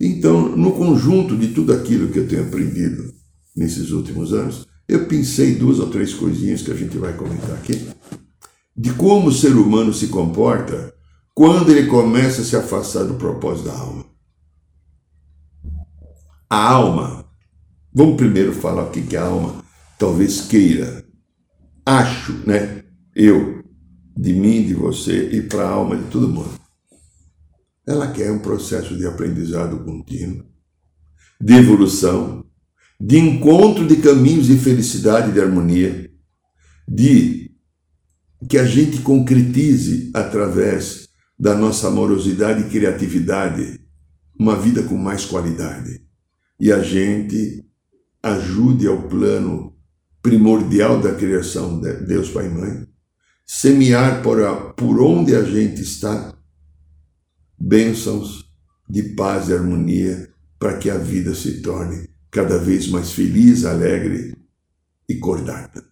então, 0.00 0.56
no 0.56 0.72
conjunto 0.72 1.36
de 1.36 1.48
tudo 1.48 1.74
aquilo 1.74 2.08
que 2.08 2.18
eu 2.18 2.26
tenho 2.26 2.46
aprendido 2.46 3.12
nesses 3.54 3.90
últimos 3.90 4.32
anos, 4.32 4.66
eu 4.88 5.06
pensei 5.06 5.56
duas 5.56 5.78
ou 5.78 5.90
três 5.90 6.14
coisinhas 6.14 6.62
que 6.62 6.70
a 6.70 6.74
gente 6.74 6.96
vai 6.96 7.12
comentar 7.12 7.52
aqui, 7.52 7.86
de 8.74 8.94
como 8.94 9.28
o 9.28 9.32
ser 9.32 9.54
humano 9.54 9.92
se 9.92 10.06
comporta 10.06 10.94
quando 11.34 11.70
ele 11.70 11.86
começa 11.86 12.40
a 12.40 12.44
se 12.44 12.56
afastar 12.56 13.04
do 13.04 13.14
propósito 13.14 13.66
da 13.66 13.74
alma. 13.74 14.06
A 16.48 16.70
alma, 16.72 17.26
vamos 17.92 18.16
primeiro 18.16 18.54
falar 18.54 18.84
o 18.84 18.90
que 18.90 19.14
a 19.14 19.22
alma 19.22 19.62
talvez 19.98 20.40
queira. 20.40 21.04
Acho, 21.84 22.32
né? 22.46 22.84
Eu, 23.14 23.62
de 24.20 24.32
mim, 24.32 24.64
de 24.64 24.74
você 24.74 25.30
e 25.30 25.42
para 25.42 25.64
a 25.64 25.70
alma 25.70 25.96
de 25.96 26.04
todo 26.04 26.28
mundo 26.28 26.60
ela 27.90 28.12
quer 28.12 28.30
um 28.30 28.38
processo 28.38 28.96
de 28.96 29.06
aprendizado 29.06 29.82
contínuo, 29.84 30.44
de 31.40 31.54
evolução, 31.54 32.44
de 33.00 33.18
encontro 33.18 33.86
de 33.86 33.96
caminhos 33.96 34.46
de 34.46 34.58
felicidade 34.58 35.30
e 35.30 35.32
de 35.32 35.40
harmonia, 35.40 36.10
de 36.86 37.50
que 38.48 38.58
a 38.58 38.64
gente 38.64 39.00
concretize 39.00 40.10
através 40.14 41.08
da 41.38 41.54
nossa 41.54 41.88
amorosidade 41.88 42.62
e 42.62 42.70
criatividade 42.70 43.80
uma 44.38 44.56
vida 44.56 44.82
com 44.82 44.96
mais 44.96 45.24
qualidade. 45.24 46.02
E 46.58 46.70
a 46.70 46.82
gente 46.82 47.64
ajude 48.22 48.86
ao 48.86 49.08
plano 49.08 49.74
primordial 50.22 51.00
da 51.00 51.14
criação 51.14 51.80
de 51.80 51.92
Deus 52.04 52.28
Pai 52.30 52.46
e 52.46 52.50
Mãe, 52.50 52.86
semear 53.52 54.22
por, 54.22 54.40
a, 54.44 54.54
por 54.74 55.02
onde 55.02 55.34
a 55.34 55.42
gente 55.42 55.82
está 55.82 56.38
bênçãos 57.58 58.48
de 58.88 59.02
paz 59.14 59.48
e 59.48 59.54
harmonia 59.54 60.32
para 60.56 60.78
que 60.78 60.88
a 60.88 60.96
vida 60.96 61.34
se 61.34 61.60
torne 61.60 62.08
cada 62.30 62.58
vez 62.58 62.86
mais 62.86 63.10
feliz, 63.10 63.64
alegre 63.64 64.38
e 65.08 65.16
cordada. 65.16 65.84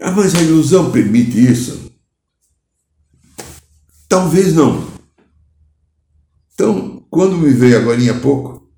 Ah, 0.00 0.10
mas 0.10 0.34
a 0.34 0.42
ilusão 0.42 0.90
permite 0.90 1.38
isso? 1.40 1.92
Talvez 4.08 4.52
não. 4.52 4.84
Então, 6.54 7.06
quando 7.08 7.38
me 7.38 7.50
veio 7.50 7.78
agora 7.78 8.10
há 8.10 8.18
pouco 8.18 8.68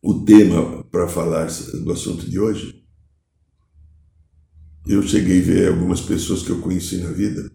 o 0.00 0.24
tema 0.24 0.77
para 0.90 1.08
falar 1.08 1.46
do 1.82 1.92
assunto 1.92 2.28
de 2.28 2.38
hoje, 2.38 2.82
eu 4.86 5.02
cheguei 5.02 5.40
a 5.40 5.44
ver 5.44 5.68
algumas 5.68 6.00
pessoas 6.00 6.42
que 6.42 6.50
eu 6.50 6.60
conheci 6.60 6.98
na 6.98 7.10
vida 7.10 7.50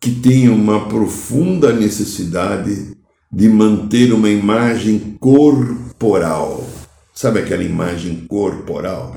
que 0.00 0.12
têm 0.12 0.48
uma 0.48 0.88
profunda 0.88 1.72
necessidade 1.72 2.96
de 3.30 3.48
manter 3.48 4.12
uma 4.12 4.30
imagem 4.30 5.16
corporal. 5.20 6.66
Sabe 7.14 7.40
aquela 7.40 7.64
imagem 7.64 8.24
corporal? 8.26 9.16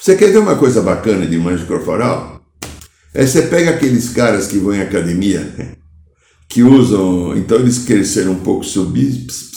Você 0.00 0.16
quer 0.16 0.30
ver 0.30 0.38
uma 0.38 0.56
coisa 0.56 0.80
bacana 0.80 1.26
de 1.26 1.34
imagem 1.34 1.66
corporal? 1.66 2.40
É 3.12 3.26
você 3.26 3.42
pega 3.42 3.70
aqueles 3.70 4.10
caras 4.10 4.46
que 4.46 4.58
vão 4.58 4.74
em 4.74 4.80
academia, 4.80 5.76
que 6.48 6.62
usam, 6.62 7.36
então 7.36 7.58
eles 7.58 7.80
cresceram 7.80 8.32
um 8.32 8.40
pouco 8.40 8.64
seu 8.64 8.84
bíceps, 8.86 9.50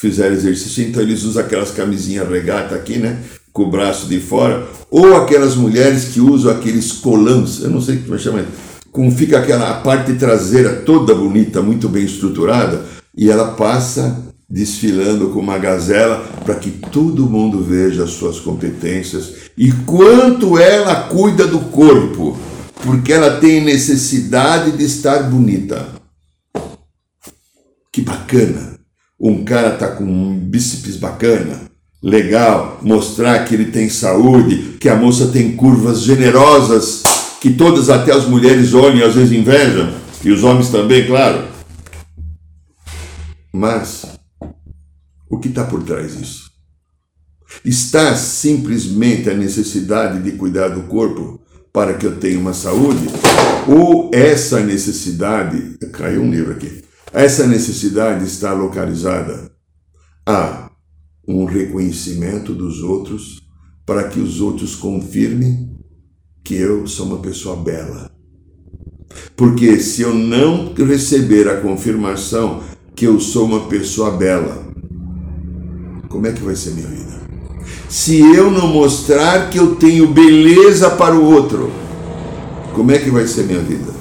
fizeram 0.00 0.34
exercício, 0.34 0.82
então 0.82 1.02
eles 1.02 1.24
usam 1.24 1.42
aquelas 1.42 1.70
camisinhas 1.70 2.26
regata 2.26 2.74
aqui, 2.74 2.96
né? 2.96 3.18
Com 3.52 3.64
o 3.64 3.70
braço 3.70 4.06
de 4.06 4.18
fora, 4.18 4.66
ou 4.90 5.14
aquelas 5.14 5.54
mulheres 5.54 6.04
que 6.04 6.20
usam 6.20 6.50
aqueles 6.50 6.92
colãs, 6.92 7.60
eu 7.60 7.68
não 7.68 7.82
sei 7.82 7.98
como 7.98 8.18
chama, 8.18 8.46
com 8.90 9.10
fica 9.10 9.38
aquela 9.38 9.74
parte 9.80 10.14
traseira 10.14 10.76
toda 10.86 11.14
bonita, 11.14 11.60
muito 11.60 11.86
bem 11.86 12.04
estruturada, 12.04 12.82
e 13.14 13.30
ela 13.30 13.48
passa 13.52 14.24
desfilando 14.48 15.28
com 15.28 15.38
uma 15.38 15.58
gazela 15.58 16.26
para 16.46 16.54
que 16.54 16.70
todo 16.70 17.28
mundo 17.28 17.62
veja 17.62 18.04
as 18.04 18.10
suas 18.10 18.40
competências 18.40 19.34
e 19.56 19.70
quanto 19.70 20.58
ela 20.58 21.08
cuida 21.08 21.46
do 21.46 21.60
corpo, 21.60 22.38
porque 22.82 23.12
ela 23.12 23.38
tem 23.38 23.62
necessidade 23.62 24.72
de 24.72 24.84
estar 24.84 25.24
bonita. 25.30 25.86
Que 27.92 28.00
bacana! 28.00 28.79
Um 29.20 29.44
cara 29.44 29.72
tá 29.72 29.88
com 29.88 30.04
um 30.04 30.34
bíceps 30.34 30.96
bacana, 30.96 31.60
legal, 32.02 32.78
mostrar 32.80 33.44
que 33.44 33.54
ele 33.54 33.66
tem 33.66 33.88
saúde, 33.90 34.78
que 34.80 34.88
a 34.88 34.96
moça 34.96 35.26
tem 35.28 35.54
curvas 35.54 36.00
generosas, 36.00 37.02
que 37.40 37.50
todas 37.50 37.90
até 37.90 38.12
as 38.12 38.26
mulheres 38.26 38.72
olham 38.72 38.96
e 38.96 39.02
às 39.02 39.14
vezes 39.14 39.32
invejam, 39.32 39.92
e 40.24 40.30
os 40.30 40.42
homens 40.42 40.70
também, 40.70 41.06
claro. 41.06 41.48
Mas 43.52 44.06
o 45.28 45.38
que 45.38 45.48
está 45.48 45.64
por 45.64 45.82
trás 45.82 46.16
disso? 46.16 46.50
Está 47.64 48.16
simplesmente 48.16 49.28
a 49.28 49.34
necessidade 49.34 50.22
de 50.22 50.32
cuidar 50.32 50.68
do 50.68 50.84
corpo 50.84 51.40
para 51.72 51.94
que 51.94 52.06
eu 52.06 52.16
tenha 52.16 52.38
uma 52.38 52.54
saúde? 52.54 53.06
Ou 53.68 54.10
essa 54.14 54.60
necessidade, 54.60 55.76
caiu 55.92 56.22
um 56.22 56.30
livro 56.30 56.52
aqui, 56.52 56.82
essa 57.12 57.46
necessidade 57.46 58.24
está 58.24 58.52
localizada 58.52 59.50
a 60.26 60.70
um 61.26 61.44
reconhecimento 61.44 62.54
dos 62.54 62.82
outros 62.82 63.40
para 63.84 64.08
que 64.08 64.20
os 64.20 64.40
outros 64.40 64.76
confirmem 64.76 65.76
que 66.44 66.54
eu 66.54 66.86
sou 66.86 67.06
uma 67.06 67.18
pessoa 67.18 67.56
bela. 67.56 68.10
Porque 69.36 69.80
se 69.80 70.02
eu 70.02 70.14
não 70.14 70.72
receber 70.74 71.48
a 71.48 71.60
confirmação 71.60 72.62
que 72.94 73.06
eu 73.06 73.18
sou 73.18 73.46
uma 73.46 73.66
pessoa 73.66 74.12
bela, 74.12 74.70
como 76.08 76.26
é 76.26 76.32
que 76.32 76.42
vai 76.42 76.54
ser 76.54 76.70
minha 76.72 76.86
vida? 76.86 77.20
Se 77.88 78.18
eu 78.20 78.50
não 78.50 78.68
mostrar 78.68 79.50
que 79.50 79.58
eu 79.58 79.74
tenho 79.76 80.12
beleza 80.12 80.90
para 80.90 81.14
o 81.14 81.24
outro, 81.24 81.72
como 82.72 82.92
é 82.92 82.98
que 82.98 83.10
vai 83.10 83.26
ser 83.26 83.44
minha 83.44 83.60
vida? 83.60 83.99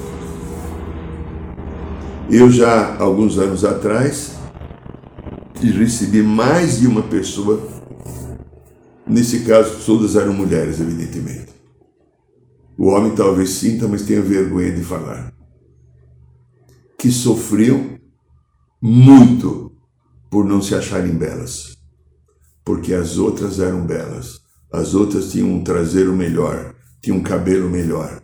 Eu 2.31 2.51
já, 2.51 2.95
alguns 2.97 3.39
anos 3.39 3.65
atrás, 3.65 4.33
recebi 5.55 6.21
mais 6.21 6.79
de 6.79 6.85
uma 6.85 7.01
pessoa, 7.01 7.67
nesse 9.07 9.45
caso, 9.45 9.83
todas 9.83 10.15
eram 10.15 10.31
mulheres, 10.31 10.79
evidentemente. 10.79 11.49
O 12.77 12.89
homem 12.89 13.15
talvez 13.15 13.49
sinta, 13.49 13.87
mas 13.87 14.03
tenha 14.03 14.21
vergonha 14.21 14.71
de 14.71 14.83
falar. 14.83 15.33
Que 16.99 17.11
sofriam 17.11 17.97
muito 18.79 19.75
por 20.29 20.45
não 20.45 20.61
se 20.61 20.75
acharem 20.75 21.15
belas, 21.15 21.75
porque 22.63 22.93
as 22.93 23.17
outras 23.17 23.59
eram 23.59 23.87
belas, 23.87 24.39
as 24.71 24.93
outras 24.93 25.31
tinham 25.31 25.51
um 25.51 25.63
traseiro 25.63 26.15
melhor, 26.15 26.75
tinham 27.01 27.17
um 27.17 27.23
cabelo 27.23 27.67
melhor. 27.67 28.21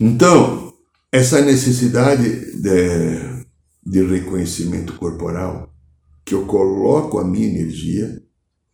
Então, 0.00 0.71
essa 1.12 1.42
necessidade 1.42 2.26
de, 2.58 3.44
de 3.84 4.02
reconhecimento 4.02 4.94
corporal, 4.94 5.70
que 6.24 6.34
eu 6.34 6.46
coloco 6.46 7.18
a 7.18 7.24
minha 7.24 7.46
energia, 7.46 8.22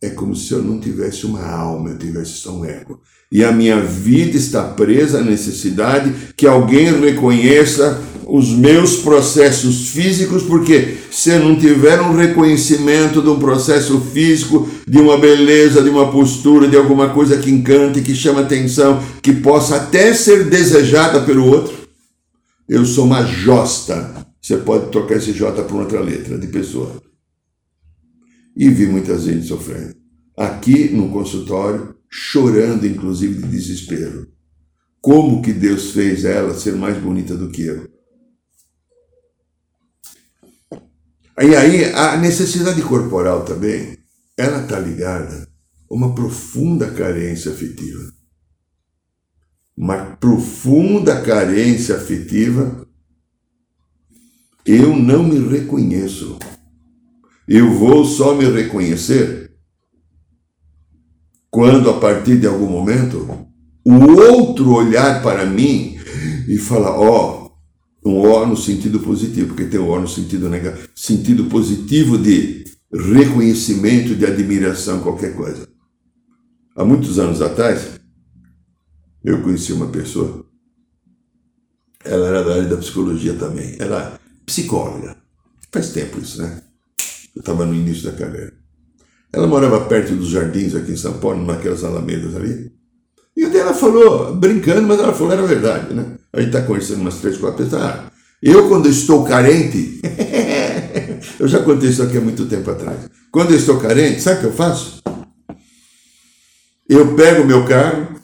é 0.01 0.09
como 0.09 0.33
se 0.33 0.53
eu 0.53 0.63
não 0.63 0.79
tivesse 0.79 1.25
uma 1.25 1.45
alma, 1.45 1.89
eu 1.89 1.97
tivesse 1.97 2.37
só 2.37 2.57
um 2.57 2.63
ego. 2.63 3.01
E 3.29 3.43
a 3.43 3.51
minha 3.51 3.81
vida 3.81 4.37
está 4.37 4.63
presa 4.63 5.19
à 5.19 5.21
necessidade 5.21 6.33
que 6.37 6.47
alguém 6.47 6.85
reconheça 7.01 8.01
os 8.25 8.49
meus 8.49 8.97
processos 8.97 9.89
físicos, 9.89 10.43
porque 10.43 10.97
se 11.11 11.31
eu 11.31 11.39
não 11.39 11.57
tiver 11.57 11.99
um 11.99 12.15
reconhecimento 12.15 13.21
de 13.21 13.27
um 13.27 13.39
processo 13.39 13.99
físico, 13.99 14.69
de 14.87 14.99
uma 14.99 15.17
beleza, 15.17 15.81
de 15.81 15.89
uma 15.89 16.11
postura, 16.11 16.67
de 16.67 16.77
alguma 16.77 17.09
coisa 17.09 17.37
que 17.37 17.51
encante, 17.51 18.01
que 18.01 18.15
chama 18.15 18.41
atenção, 18.41 19.03
que 19.21 19.33
possa 19.33 19.75
até 19.75 20.13
ser 20.13 20.45
desejada 20.45 21.21
pelo 21.21 21.45
outro, 21.45 21.78
eu 22.69 22.85
sou 22.85 23.05
uma 23.05 23.25
josta. 23.25 24.27
Você 24.39 24.57
pode 24.57 24.91
trocar 24.91 25.15
esse 25.15 25.33
J 25.33 25.63
por 25.63 25.81
outra 25.81 25.99
letra 25.99 26.37
de 26.37 26.47
pessoa. 26.47 27.01
E 28.55 28.69
vi 28.69 28.85
muita 28.85 29.17
gente 29.17 29.47
sofrendo. 29.47 29.95
Aqui 30.37 30.89
no 30.89 31.09
consultório, 31.09 31.95
chorando 32.07 32.85
inclusive 32.85 33.41
de 33.41 33.47
desespero. 33.47 34.31
Como 35.01 35.41
que 35.41 35.51
Deus 35.51 35.91
fez 35.91 36.23
ela 36.23 36.53
ser 36.53 36.75
mais 36.75 36.97
bonita 36.97 37.35
do 37.35 37.49
que 37.49 37.63
eu? 37.63 37.89
E 41.41 41.55
aí, 41.55 41.85
a 41.93 42.17
necessidade 42.17 42.81
corporal 42.81 43.45
também, 43.45 43.97
ela 44.37 44.61
está 44.61 44.77
ligada 44.77 45.49
a 45.89 45.93
uma 45.93 46.13
profunda 46.13 46.91
carência 46.91 47.51
afetiva. 47.51 48.18
Uma 49.79 50.17
profunda 50.17 51.21
carência 51.21 51.95
afetiva. 51.95 52.85
Eu 54.65 54.93
não 54.93 55.23
me 55.23 55.39
reconheço. 55.47 56.37
Eu 57.47 57.71
vou 57.71 58.03
só 58.03 58.35
me 58.35 58.43
reconhecer 58.43 59.53
quando, 61.49 61.89
a 61.89 61.97
partir 61.97 62.37
de 62.37 62.45
algum 62.45 62.69
momento, 62.69 63.47
o 63.85 64.05
outro 64.19 64.73
olhar 64.73 65.23
para 65.23 65.45
mim 65.45 65.97
e 66.45 66.57
falar: 66.57 66.99
Ó, 66.99 67.49
oh, 68.03 68.09
um 68.09 68.17
O 68.17 68.45
no 68.45 68.57
sentido 68.57 68.99
positivo, 68.99 69.47
porque 69.47 69.65
tem 69.65 69.79
o 69.79 69.87
O 69.87 69.99
no 69.99 70.09
sentido 70.09 70.49
negativo, 70.49 70.89
sentido 70.93 71.45
positivo 71.45 72.17
de 72.17 72.65
reconhecimento, 72.91 74.13
de 74.13 74.25
admiração, 74.25 74.99
qualquer 74.99 75.35
coisa. 75.35 75.69
Há 76.75 76.83
muitos 76.83 77.17
anos 77.17 77.41
atrás, 77.41 77.98
eu 79.23 79.41
conheci 79.41 79.73
uma 79.73 79.87
pessoa, 79.87 80.45
ela 82.03 82.27
era 82.27 82.43
da 82.43 82.53
área 82.53 82.67
da 82.67 82.77
psicologia 82.77 83.33
também, 83.33 83.75
era 83.79 84.19
psicóloga. 84.45 85.17
Faz 85.71 85.89
tempo 85.89 86.19
isso, 86.19 86.41
né? 86.41 86.61
Eu 87.35 87.41
estava 87.41 87.65
no 87.65 87.75
início 87.75 88.11
da 88.11 88.17
carreira. 88.17 88.53
Ela 89.31 89.45
morava 89.45 89.85
perto 89.85 90.15
dos 90.15 90.29
jardins 90.29 90.73
aqui 90.73 90.91
em 90.91 90.97
São 90.97 91.19
Paulo, 91.19 91.45
naquelas 91.45 91.83
alamedas 91.83 92.35
ali. 92.35 92.71
E 93.37 93.45
até 93.45 93.59
ela 93.59 93.73
falou, 93.73 94.35
brincando, 94.35 94.87
mas 94.87 94.99
ela 94.99 95.13
falou, 95.13 95.33
era 95.33 95.45
verdade, 95.45 95.93
né? 95.93 96.17
A 96.33 96.39
gente 96.39 96.49
está 96.49 96.61
conversando 96.63 97.01
umas 97.01 97.19
três, 97.19 97.37
quatro 97.37 97.63
pessoas. 97.63 97.83
Ah, 97.83 98.11
eu, 98.41 98.67
quando 98.67 98.89
estou 98.89 99.23
carente, 99.23 100.01
eu 101.39 101.47
já 101.47 101.61
contei 101.61 101.89
isso 101.89 102.01
aqui 102.01 102.17
há 102.17 102.21
muito 102.21 102.47
tempo 102.47 102.71
atrás. 102.71 103.09
Quando 103.31 103.51
eu 103.51 103.57
estou 103.57 103.79
carente, 103.79 104.21
sabe 104.21 104.37
o 104.37 104.41
que 104.41 104.47
eu 104.47 104.53
faço? 104.53 105.01
Eu 106.89 107.15
pego 107.15 107.43
o 107.43 107.45
meu 107.45 107.65
carro, 107.65 108.18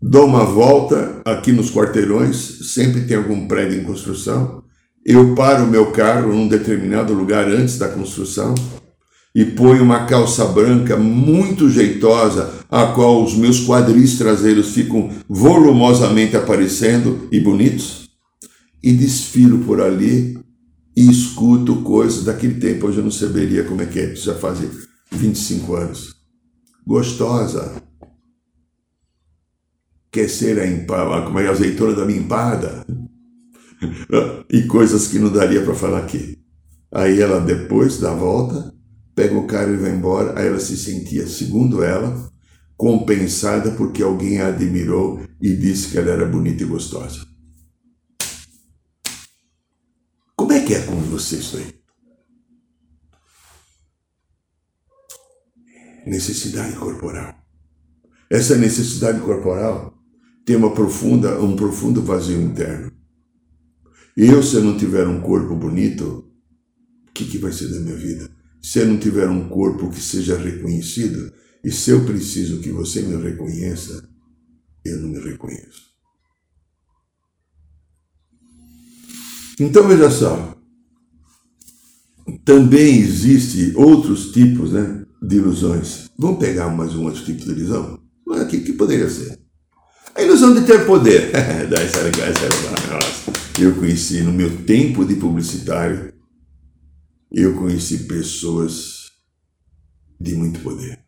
dou 0.00 0.26
uma 0.26 0.44
volta 0.44 1.20
aqui 1.24 1.52
nos 1.52 1.70
quarteirões, 1.70 2.72
sempre 2.72 3.02
tem 3.02 3.16
algum 3.16 3.46
prédio 3.46 3.80
em 3.80 3.84
construção. 3.84 4.62
Eu 5.04 5.34
paro 5.34 5.64
o 5.64 5.68
meu 5.68 5.92
carro 5.92 6.32
num 6.32 6.48
determinado 6.48 7.12
lugar 7.12 7.48
antes 7.48 7.78
da 7.78 7.88
construção 7.88 8.54
e 9.34 9.44
põe 9.44 9.78
uma 9.80 10.06
calça 10.06 10.44
branca 10.46 10.96
muito 10.96 11.68
jeitosa, 11.70 12.52
a 12.68 12.86
qual 12.86 13.22
os 13.22 13.34
meus 13.34 13.64
quadris 13.66 14.18
traseiros 14.18 14.72
ficam 14.74 15.10
volumosamente 15.28 16.36
aparecendo 16.36 17.28
e 17.30 17.38
bonitos, 17.38 18.08
e 18.82 18.92
desfilo 18.92 19.58
por 19.60 19.80
ali 19.80 20.38
e 20.96 21.10
escuto 21.10 21.76
coisas 21.76 22.24
daquele 22.24 22.54
tempo. 22.54 22.86
Hoje 22.86 22.98
eu 22.98 23.04
não 23.04 23.10
saberia 23.10 23.64
como 23.64 23.82
é 23.82 23.86
que 23.86 24.00
é, 24.00 24.14
já 24.14 24.34
faz 24.34 24.58
25 25.12 25.74
anos. 25.74 26.14
Gostosa. 26.86 27.89
Quer 30.10 30.28
ser 30.28 30.58
a, 30.58 30.66
empada, 30.66 31.24
como 31.24 31.38
é 31.38 31.46
a 31.46 31.50
azeitona 31.52 31.94
da 31.94 32.04
minha 32.04 32.18
empada? 32.18 32.84
e 34.50 34.62
coisas 34.64 35.06
que 35.06 35.18
não 35.18 35.32
daria 35.32 35.62
para 35.64 35.74
falar 35.74 35.98
aqui. 35.98 36.38
Aí 36.92 37.20
ela, 37.20 37.40
depois 37.40 37.98
da 37.98 38.12
volta, 38.12 38.74
pega 39.14 39.38
o 39.38 39.46
cara 39.46 39.70
e 39.70 39.76
vai 39.76 39.90
embora. 39.90 40.38
Aí 40.38 40.48
ela 40.48 40.58
se 40.58 40.76
sentia, 40.76 41.26
segundo 41.26 41.82
ela, 41.82 42.30
compensada 42.76 43.70
porque 43.72 44.02
alguém 44.02 44.40
a 44.40 44.48
admirou 44.48 45.22
e 45.40 45.54
disse 45.54 45.90
que 45.90 45.98
ela 45.98 46.10
era 46.10 46.26
bonita 46.26 46.62
e 46.62 46.66
gostosa. 46.66 47.24
Como 50.34 50.52
é 50.52 50.64
que 50.64 50.74
é 50.74 50.82
com 50.82 50.96
você 50.96 51.36
isso 51.36 51.56
aí? 51.58 51.80
Necessidade 56.06 56.74
corporal. 56.76 57.34
Essa 58.30 58.56
necessidade 58.56 59.20
corporal 59.20 59.99
tem 60.44 60.56
uma 60.56 60.72
profunda, 60.72 61.40
um 61.40 61.54
profundo 61.54 62.02
vazio 62.02 62.40
interno. 62.40 62.92
Eu, 64.16 64.42
se 64.42 64.56
eu 64.56 64.64
não 64.64 64.76
tiver 64.76 65.06
um 65.06 65.20
corpo 65.20 65.54
bonito, 65.54 66.30
o 67.08 67.12
que, 67.12 67.24
que 67.24 67.38
vai 67.38 67.52
ser 67.52 67.68
da 67.68 67.80
minha 67.80 67.96
vida? 67.96 68.30
Se 68.62 68.80
eu 68.80 68.86
não 68.86 68.98
tiver 68.98 69.28
um 69.28 69.48
corpo 69.48 69.90
que 69.90 70.00
seja 70.00 70.36
reconhecido, 70.36 71.32
e 71.64 71.70
se 71.70 71.90
eu 71.90 72.04
preciso 72.04 72.60
que 72.60 72.70
você 72.70 73.02
me 73.02 73.16
reconheça, 73.16 74.08
eu 74.84 75.00
não 75.00 75.08
me 75.08 75.20
reconheço. 75.20 75.90
Então 79.58 79.86
veja 79.86 80.10
só, 80.10 80.58
também 82.44 82.98
existe 82.98 83.72
outros 83.76 84.32
tipos 84.32 84.72
né, 84.72 85.04
de 85.22 85.36
ilusões. 85.36 86.10
Vamos 86.18 86.38
pegar 86.38 86.68
mais 86.68 86.94
um 86.94 87.04
outro 87.04 87.24
tipo 87.24 87.44
de 87.44 87.50
ilusão? 87.50 88.00
O 88.26 88.46
que, 88.46 88.60
que 88.60 88.72
poderia 88.72 89.08
ser? 89.08 89.39
A 90.14 90.22
ilusão 90.22 90.54
de 90.54 90.66
ter 90.66 90.86
poder. 90.86 91.30
essa 91.34 91.98
era, 91.98 92.08
essa 92.08 92.44
era 92.44 92.70
maravilhosa. 92.70 93.32
Eu 93.58 93.74
conheci 93.74 94.22
no 94.22 94.32
meu 94.32 94.64
tempo 94.64 95.04
de 95.04 95.16
publicitário, 95.16 96.12
eu 97.30 97.54
conheci 97.54 98.04
pessoas 98.04 99.10
de 100.20 100.34
muito 100.34 100.60
poder. 100.60 100.98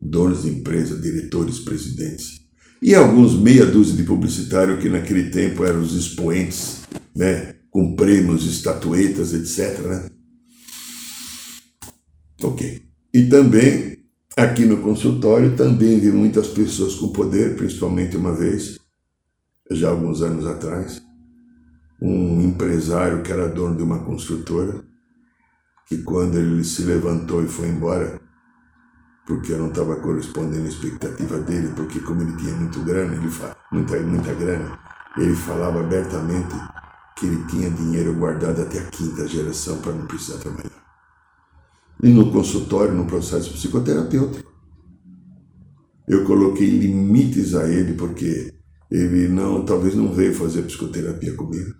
Donos 0.00 0.42
de 0.42 0.50
empresa, 0.50 0.98
diretores, 1.00 1.58
presidentes 1.60 2.46
e 2.80 2.94
alguns 2.94 3.34
meia 3.34 3.64
dúzia 3.64 3.96
de 3.96 4.02
publicitários 4.04 4.80
que 4.80 4.88
naquele 4.88 5.30
tempo 5.30 5.64
eram 5.64 5.80
os 5.80 5.94
expoentes, 5.94 6.82
né, 7.14 7.54
com 7.70 7.96
prêmios, 7.96 8.46
estatuetas, 8.46 9.32
etc. 9.32 9.80
Né? 9.80 10.10
Ok. 12.42 12.82
E 13.12 13.24
também, 13.24 13.95
aqui 14.36 14.66
no 14.66 14.82
consultório, 14.82 15.56
também 15.56 15.98
vi 15.98 16.12
muitas 16.12 16.48
pessoas 16.48 16.94
com 16.94 17.08
poder, 17.08 17.56
principalmente 17.56 18.18
uma 18.18 18.34
vez, 18.34 18.78
já 19.70 19.88
alguns 19.88 20.20
anos 20.20 20.46
atrás, 20.46 21.02
um 22.00 22.42
empresário 22.42 23.22
que 23.22 23.32
era 23.32 23.48
dono 23.48 23.76
de 23.76 23.82
uma 23.82 24.04
construtora, 24.04 24.84
que 25.88 26.02
quando 26.02 26.36
ele 26.36 26.62
se 26.64 26.82
levantou 26.82 27.42
e 27.42 27.48
foi 27.48 27.68
embora, 27.68 28.20
porque 29.26 29.52
eu 29.52 29.58
não 29.58 29.68
estava 29.68 29.96
correspondendo 29.96 30.66
à 30.66 30.68
expectativa 30.68 31.38
dele, 31.38 31.72
porque 31.74 32.00
como 32.00 32.20
ele 32.20 32.36
tinha 32.36 32.54
muito 32.54 32.80
grana, 32.82 33.14
ele 33.14 33.30
fala, 33.30 33.56
muita, 33.72 33.98
muita 34.00 34.34
grana, 34.34 34.78
ele 35.16 35.34
falava 35.34 35.80
abertamente 35.80 36.54
que 37.16 37.26
ele 37.26 37.42
tinha 37.46 37.70
dinheiro 37.70 38.14
guardado 38.14 38.60
até 38.60 38.78
a 38.80 38.86
quinta 38.90 39.26
geração 39.26 39.78
para 39.80 39.92
não 39.92 40.06
precisar 40.06 40.38
trabalhar. 40.38 40.85
E 42.02 42.08
no 42.08 42.30
consultório, 42.30 42.94
no 42.94 43.06
processo 43.06 43.52
psicoterapêutico, 43.52 44.46
eu 46.08 46.24
coloquei 46.24 46.68
limites 46.68 47.54
a 47.54 47.68
ele, 47.68 47.94
porque 47.94 48.54
ele 48.90 49.28
não, 49.28 49.64
talvez 49.64 49.94
não 49.94 50.12
veio 50.12 50.34
fazer 50.34 50.62
psicoterapia 50.62 51.34
comigo. 51.34 51.74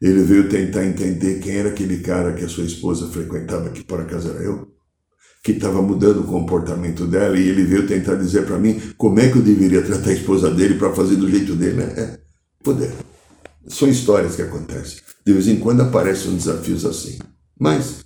Ele 0.00 0.22
veio 0.22 0.48
tentar 0.48 0.84
entender 0.84 1.40
quem 1.40 1.56
era 1.56 1.70
aquele 1.70 1.98
cara 1.98 2.32
que 2.34 2.44
a 2.44 2.48
sua 2.48 2.64
esposa 2.64 3.08
frequentava, 3.08 3.70
que 3.70 3.84
por 3.84 4.00
acaso 4.00 4.28
era 4.30 4.42
eu 4.42 4.78
que 5.42 5.52
estava 5.52 5.80
mudando 5.80 6.20
o 6.20 6.26
comportamento 6.26 7.06
dela 7.06 7.38
e 7.38 7.48
ele 7.48 7.64
veio 7.64 7.86
tentar 7.86 8.16
dizer 8.16 8.44
para 8.44 8.58
mim 8.58 8.80
como 8.96 9.20
é 9.20 9.30
que 9.30 9.38
eu 9.38 9.42
deveria 9.42 9.82
tratar 9.82 10.10
a 10.10 10.12
esposa 10.12 10.50
dele 10.50 10.74
para 10.74 10.92
fazer 10.92 11.16
do 11.16 11.30
jeito 11.30 11.54
dele, 11.54 11.76
né? 11.76 11.94
É, 11.96 12.18
poder. 12.62 12.92
São 13.66 13.88
histórias 13.88 14.36
que 14.36 14.42
acontecem. 14.42 14.98
De 15.24 15.32
vez 15.32 15.46
em 15.46 15.58
quando 15.58 15.82
aparecem 15.82 16.34
desafios 16.34 16.84
assim. 16.84 17.18
Mas 17.58 18.04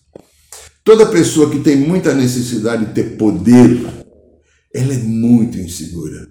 toda 0.85 1.07
pessoa 1.07 1.51
que 1.51 1.61
tem 1.61 1.77
muita 1.77 2.14
necessidade 2.14 2.87
de 2.87 2.92
ter 2.92 3.16
poder, 3.16 3.81
ela 4.75 4.95
é 4.95 4.99
muito 4.99 5.59
insegura. 5.59 6.29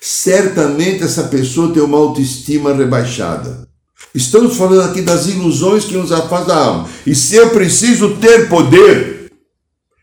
Certamente 0.00 1.02
essa 1.02 1.24
pessoa 1.24 1.72
tem 1.72 1.82
uma 1.82 1.98
autoestima 1.98 2.74
rebaixada. 2.74 3.68
Estamos 4.14 4.56
falando 4.56 4.90
aqui 4.90 5.00
das 5.00 5.26
ilusões 5.26 5.84
que 5.84 5.96
nos 5.96 6.12
afastam 6.12 6.46
da 6.46 6.56
alma. 6.56 6.88
E 7.06 7.14
se 7.14 7.36
eu 7.36 7.50
preciso 7.50 8.16
ter 8.16 8.48
poder, 8.48 9.30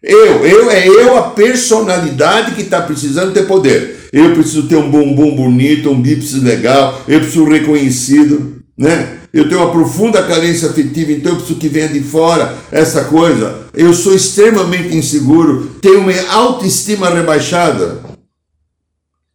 eu, 0.01 0.45
eu 0.45 0.71
é 0.71 0.87
eu 0.87 1.17
a 1.17 1.31
personalidade 1.31 2.55
que 2.55 2.61
está 2.61 2.81
precisando 2.81 3.33
ter 3.33 3.45
poder. 3.45 4.09
Eu 4.11 4.33
preciso 4.33 4.67
ter 4.67 4.77
um 4.77 4.89
bumbum 4.89 5.35
bonito, 5.35 5.91
um 5.91 6.01
bíceps 6.01 6.41
legal, 6.41 7.03
eu 7.07 7.19
preciso 7.19 7.43
reconhecido, 7.45 8.58
né? 8.79 9.19
Eu 9.33 9.49
tenho 9.49 9.61
uma 9.61 9.71
profunda 9.71 10.25
carência 10.25 10.69
afetiva, 10.69 11.11
então 11.11 11.33
eu 11.33 11.37
preciso 11.37 11.59
que 11.59 11.67
venha 11.67 11.89
de 11.89 12.01
fora 12.01 12.57
essa 12.71 13.03
coisa. 13.03 13.67
Eu 13.73 13.93
sou 13.93 14.15
extremamente 14.15 14.95
inseguro, 14.95 15.67
tenho 15.81 15.99
uma 15.99 16.31
autoestima 16.31 17.09
rebaixada. 17.09 18.01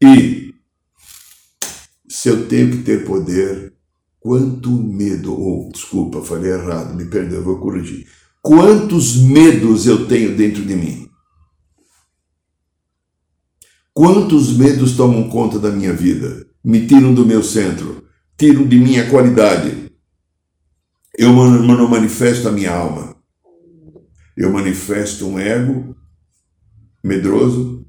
E 0.03 0.55
se 2.09 2.29
eu 2.31 2.47
tenho 2.47 2.71
que 2.71 2.79
ter 2.79 3.05
poder, 3.05 3.75
quanto 4.19 4.71
medo, 4.71 5.39
ou 5.39 5.69
oh, 5.69 5.73
desculpa, 5.73 6.23
falei 6.23 6.53
errado, 6.53 6.97
me 6.97 7.05
perdoe, 7.05 7.41
vou 7.41 7.59
corrigir 7.59 8.07
quantos 8.45 9.17
medos 9.17 9.87
eu 9.87 10.07
tenho 10.07 10.37
dentro 10.37 10.63
de 10.63 10.77
mim. 10.77 11.09
Quantos 13.95 14.55
medos 14.55 14.97
tomam 14.97 15.31
conta 15.31 15.59
da 15.59 15.71
minha 15.71 15.95
vida, 15.95 16.47
me 16.63 16.87
tiram 16.87 17.15
do 17.15 17.25
meu 17.25 17.43
centro, 17.43 18.04
tiram 18.37 18.67
de 18.67 18.77
minha 18.77 19.09
qualidade. 19.09 19.91
Eu 21.17 21.33
não 21.33 21.89
manifesto 21.89 22.49
a 22.49 22.53
minha 22.53 22.73
alma. 22.73 23.17
Eu 24.37 24.53
manifesto 24.53 25.27
um 25.27 25.39
ego 25.39 25.97
medroso, 27.03 27.87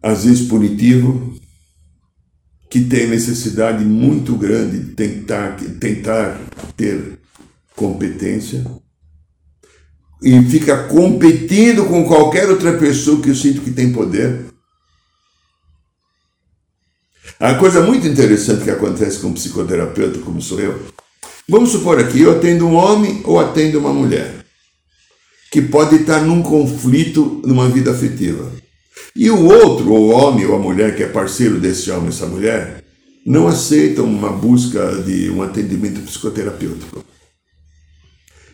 às 0.00 0.24
vezes 0.24 0.46
punitivo, 0.46 1.34
que 2.70 2.84
tem 2.84 3.08
necessidade 3.08 3.84
muito 3.84 4.36
grande 4.36 4.78
de 4.78 4.94
tentar, 4.94 5.56
tentar 5.80 6.40
ter 6.76 7.18
competência 7.74 8.64
e 10.22 10.40
fica 10.44 10.84
competindo 10.84 11.84
com 11.86 12.04
qualquer 12.04 12.48
outra 12.48 12.78
pessoa 12.78 13.20
que 13.20 13.30
eu 13.30 13.34
sinto 13.34 13.62
que 13.62 13.72
tem 13.72 13.92
poder. 13.92 14.51
A 17.42 17.56
coisa 17.56 17.80
muito 17.80 18.06
interessante 18.06 18.62
que 18.62 18.70
acontece 18.70 19.18
com 19.18 19.26
um 19.26 19.32
psicoterapeuta, 19.32 20.20
como 20.20 20.40
sou 20.40 20.60
eu, 20.60 20.80
vamos 21.48 21.70
supor 21.70 21.98
aqui, 21.98 22.20
eu 22.20 22.30
atendo 22.30 22.64
um 22.64 22.74
homem 22.74 23.20
ou 23.24 23.40
atendo 23.40 23.80
uma 23.80 23.92
mulher, 23.92 24.46
que 25.50 25.60
pode 25.60 25.96
estar 25.96 26.20
num 26.20 26.40
conflito 26.40 27.42
numa 27.44 27.68
vida 27.68 27.90
afetiva. 27.90 28.48
E 29.16 29.28
o 29.28 29.44
outro, 29.44 29.90
ou 29.90 30.02
o 30.02 30.10
homem 30.10 30.46
ou 30.46 30.54
a 30.54 30.58
mulher 30.60 30.94
que 30.94 31.02
é 31.02 31.08
parceiro 31.08 31.58
desse 31.58 31.90
homem, 31.90 32.10
essa 32.10 32.26
mulher, 32.26 32.84
não 33.26 33.48
aceitam 33.48 34.04
uma 34.04 34.30
busca 34.30 35.02
de 35.02 35.28
um 35.28 35.42
atendimento 35.42 36.00
psicoterapêutico. 36.02 37.04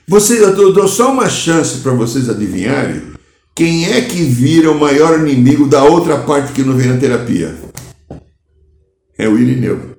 Você, 0.09 0.43
eu 0.43 0.73
dou 0.73 0.89
só 0.89 1.13
uma 1.13 1.29
chance 1.29 1.81
para 1.81 1.93
vocês 1.93 2.31
adivinharem 2.31 3.03
quem 3.55 3.93
é 3.93 4.01
que 4.01 4.23
vira 4.23 4.71
o 4.71 4.81
maior 4.81 5.21
inimigo 5.21 5.67
da 5.67 5.85
outra 5.85 6.17
parte 6.21 6.55
que 6.55 6.63
não 6.63 6.75
vem 6.75 6.89
na 6.89 6.97
terapia. 6.97 7.68
É 9.19 9.29
o 9.29 9.37
Irineu. 9.37 9.99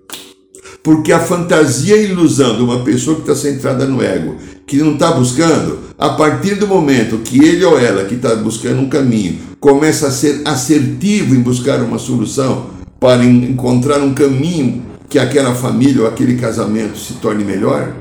Porque 0.81 1.11
a 1.11 1.19
fantasia 1.19 1.97
e 1.97 1.99
a 1.99 2.03
ilusão 2.03 2.55
de 2.55 2.63
uma 2.63 2.83
pessoa 2.85 3.17
que 3.17 3.21
está 3.23 3.35
centrada 3.35 3.85
no 3.85 4.01
ego, 4.01 4.37
que 4.65 4.77
não 4.77 4.93
está 4.93 5.11
buscando, 5.11 5.79
a 5.97 6.09
partir 6.11 6.55
do 6.55 6.65
momento 6.65 7.17
que 7.17 7.43
ele 7.43 7.65
ou 7.65 7.77
ela 7.77 8.05
que 8.05 8.15
está 8.15 8.33
buscando 8.35 8.79
um 8.79 8.87
caminho 8.87 9.37
começa 9.59 10.07
a 10.07 10.11
ser 10.11 10.41
assertivo 10.45 11.35
em 11.35 11.41
buscar 11.41 11.81
uma 11.81 11.99
solução 11.99 12.67
para 12.97 13.23
encontrar 13.25 13.99
um 13.99 14.13
caminho 14.13 14.83
que 15.09 15.19
aquela 15.19 15.53
família 15.53 16.03
ou 16.03 16.07
aquele 16.07 16.37
casamento 16.37 16.97
se 16.97 17.13
torne 17.13 17.43
melhor, 17.43 17.93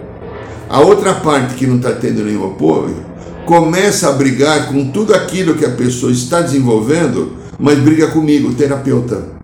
a 0.69 0.81
outra 0.81 1.15
parte 1.15 1.55
que 1.55 1.67
não 1.67 1.77
está 1.77 1.93
tendo 1.93 2.23
nenhum 2.23 2.47
apoio 2.47 2.95
começa 3.47 4.09
a 4.09 4.13
brigar 4.13 4.69
com 4.69 4.91
tudo 4.91 5.15
aquilo 5.15 5.55
que 5.55 5.65
a 5.65 5.71
pessoa 5.71 6.13
está 6.13 6.43
desenvolvendo, 6.43 7.33
mas 7.59 7.79
briga 7.79 8.09
comigo, 8.09 8.53
terapeuta, 8.53 9.38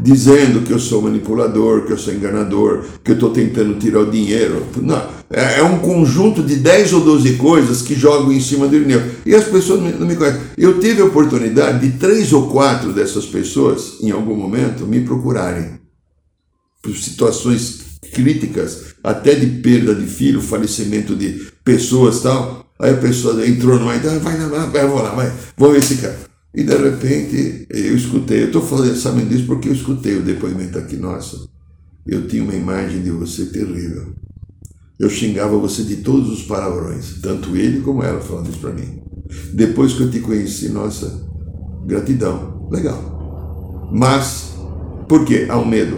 dizendo 0.00 0.62
que 0.62 0.72
eu 0.72 0.78
sou 0.78 1.02
manipulador, 1.02 1.84
que 1.84 1.92
eu 1.92 1.98
sou 1.98 2.14
enganador, 2.14 2.84
que 3.02 3.10
eu 3.10 3.14
estou 3.14 3.30
tentando 3.30 3.74
tirar 3.78 4.00
o 4.00 4.10
dinheiro. 4.10 4.64
Não, 4.80 5.02
é, 5.28 5.58
é 5.58 5.62
um 5.62 5.78
conjunto 5.80 6.42
de 6.42 6.56
10 6.56 6.92
ou 6.92 7.00
12 7.00 7.32
coisas 7.34 7.82
que 7.82 7.94
jogam 7.94 8.32
em 8.32 8.40
cima 8.40 8.68
do 8.68 8.76
Irineu. 8.76 9.02
E 9.26 9.34
as 9.34 9.44
pessoas 9.44 9.80
não 9.98 10.06
me 10.06 10.14
conhecem. 10.14 10.40
Eu 10.56 10.78
tive 10.78 11.02
a 11.02 11.06
oportunidade 11.06 11.80
de 11.80 11.98
três 11.98 12.32
ou 12.32 12.48
quatro 12.48 12.92
dessas 12.92 13.26
pessoas, 13.26 13.98
em 14.00 14.12
algum 14.12 14.36
momento, 14.36 14.86
me 14.86 15.00
procurarem 15.00 15.80
por 16.80 16.96
situações 16.96 17.80
críticas, 18.14 18.94
até 19.02 19.34
de 19.34 19.46
perda 19.46 19.94
de 19.94 20.06
filho, 20.06 20.40
falecimento 20.40 21.16
de 21.16 21.48
pessoas 21.64 22.20
tal. 22.20 22.66
Aí 22.78 22.92
a 22.92 22.96
pessoa 22.96 23.44
entrou 23.44 23.76
numa 23.78 23.96
ideia, 23.96 24.20
vai 24.20 24.38
lá, 24.38 24.66
vai, 24.66 24.86
vou 24.86 25.02
lá, 25.02 25.10
vai, 25.10 25.32
vou 25.56 25.72
ver 25.72 25.78
esse 25.78 25.96
cara. 25.96 26.27
E 26.54 26.62
de 26.62 26.76
repente 26.76 27.66
eu 27.68 27.96
escutei, 27.96 28.42
eu 28.42 28.46
estou 28.46 28.62
sabendo 28.96 29.28
disso 29.28 29.46
porque 29.46 29.68
eu 29.68 29.74
escutei 29.74 30.16
o 30.16 30.22
depoimento 30.22 30.78
aqui, 30.78 30.96
nossa, 30.96 31.46
eu 32.06 32.26
tinha 32.26 32.42
uma 32.42 32.54
imagem 32.54 33.02
de 33.02 33.10
você 33.10 33.46
terrível. 33.46 34.14
Eu 34.98 35.08
xingava 35.10 35.56
você 35.58 35.84
de 35.84 35.96
todos 35.96 36.30
os 36.30 36.42
palavrões, 36.42 37.20
tanto 37.22 37.54
ele 37.54 37.80
como 37.82 38.02
ela 38.02 38.20
falando 38.20 38.48
isso 38.48 38.58
para 38.58 38.72
mim. 38.72 39.00
Depois 39.52 39.92
que 39.92 40.02
eu 40.02 40.10
te 40.10 40.20
conheci, 40.20 40.70
nossa, 40.70 41.22
gratidão, 41.86 42.66
legal. 42.70 43.88
Mas, 43.92 44.54
por 45.06 45.24
quê? 45.24 45.46
Há 45.48 45.58
um 45.58 45.66
medo. 45.66 45.96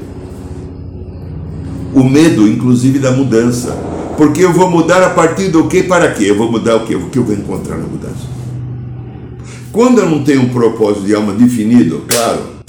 O 1.95 2.05
medo, 2.05 2.47
inclusive, 2.47 2.99
da 2.99 3.13
mudança. 3.13 3.73
Porque 4.17 4.45
eu 4.45 4.53
vou 4.53 4.71
mudar 4.71 5.03
a 5.03 5.11
partir 5.11 5.49
do 5.49 5.67
que 5.67 5.85
para 5.85 6.13
quê? 6.13 6.25
Eu 6.25 6.37
vou 6.37 6.51
mudar 6.51 6.77
o 6.77 6.87
que? 6.87 6.95
O 6.95 7.09
que 7.09 7.19
eu 7.19 7.25
vou 7.25 7.35
encontrar 7.35 7.79
na 7.79 7.87
mudança. 7.87 8.40
Quando 9.73 10.01
eu 10.01 10.11
não 10.11 10.25
tenho 10.25 10.43
um 10.43 10.53
propósito 10.53 11.07
de 11.07 11.15
alma 11.15 11.33
definido, 11.33 12.05
claro, 12.09 12.61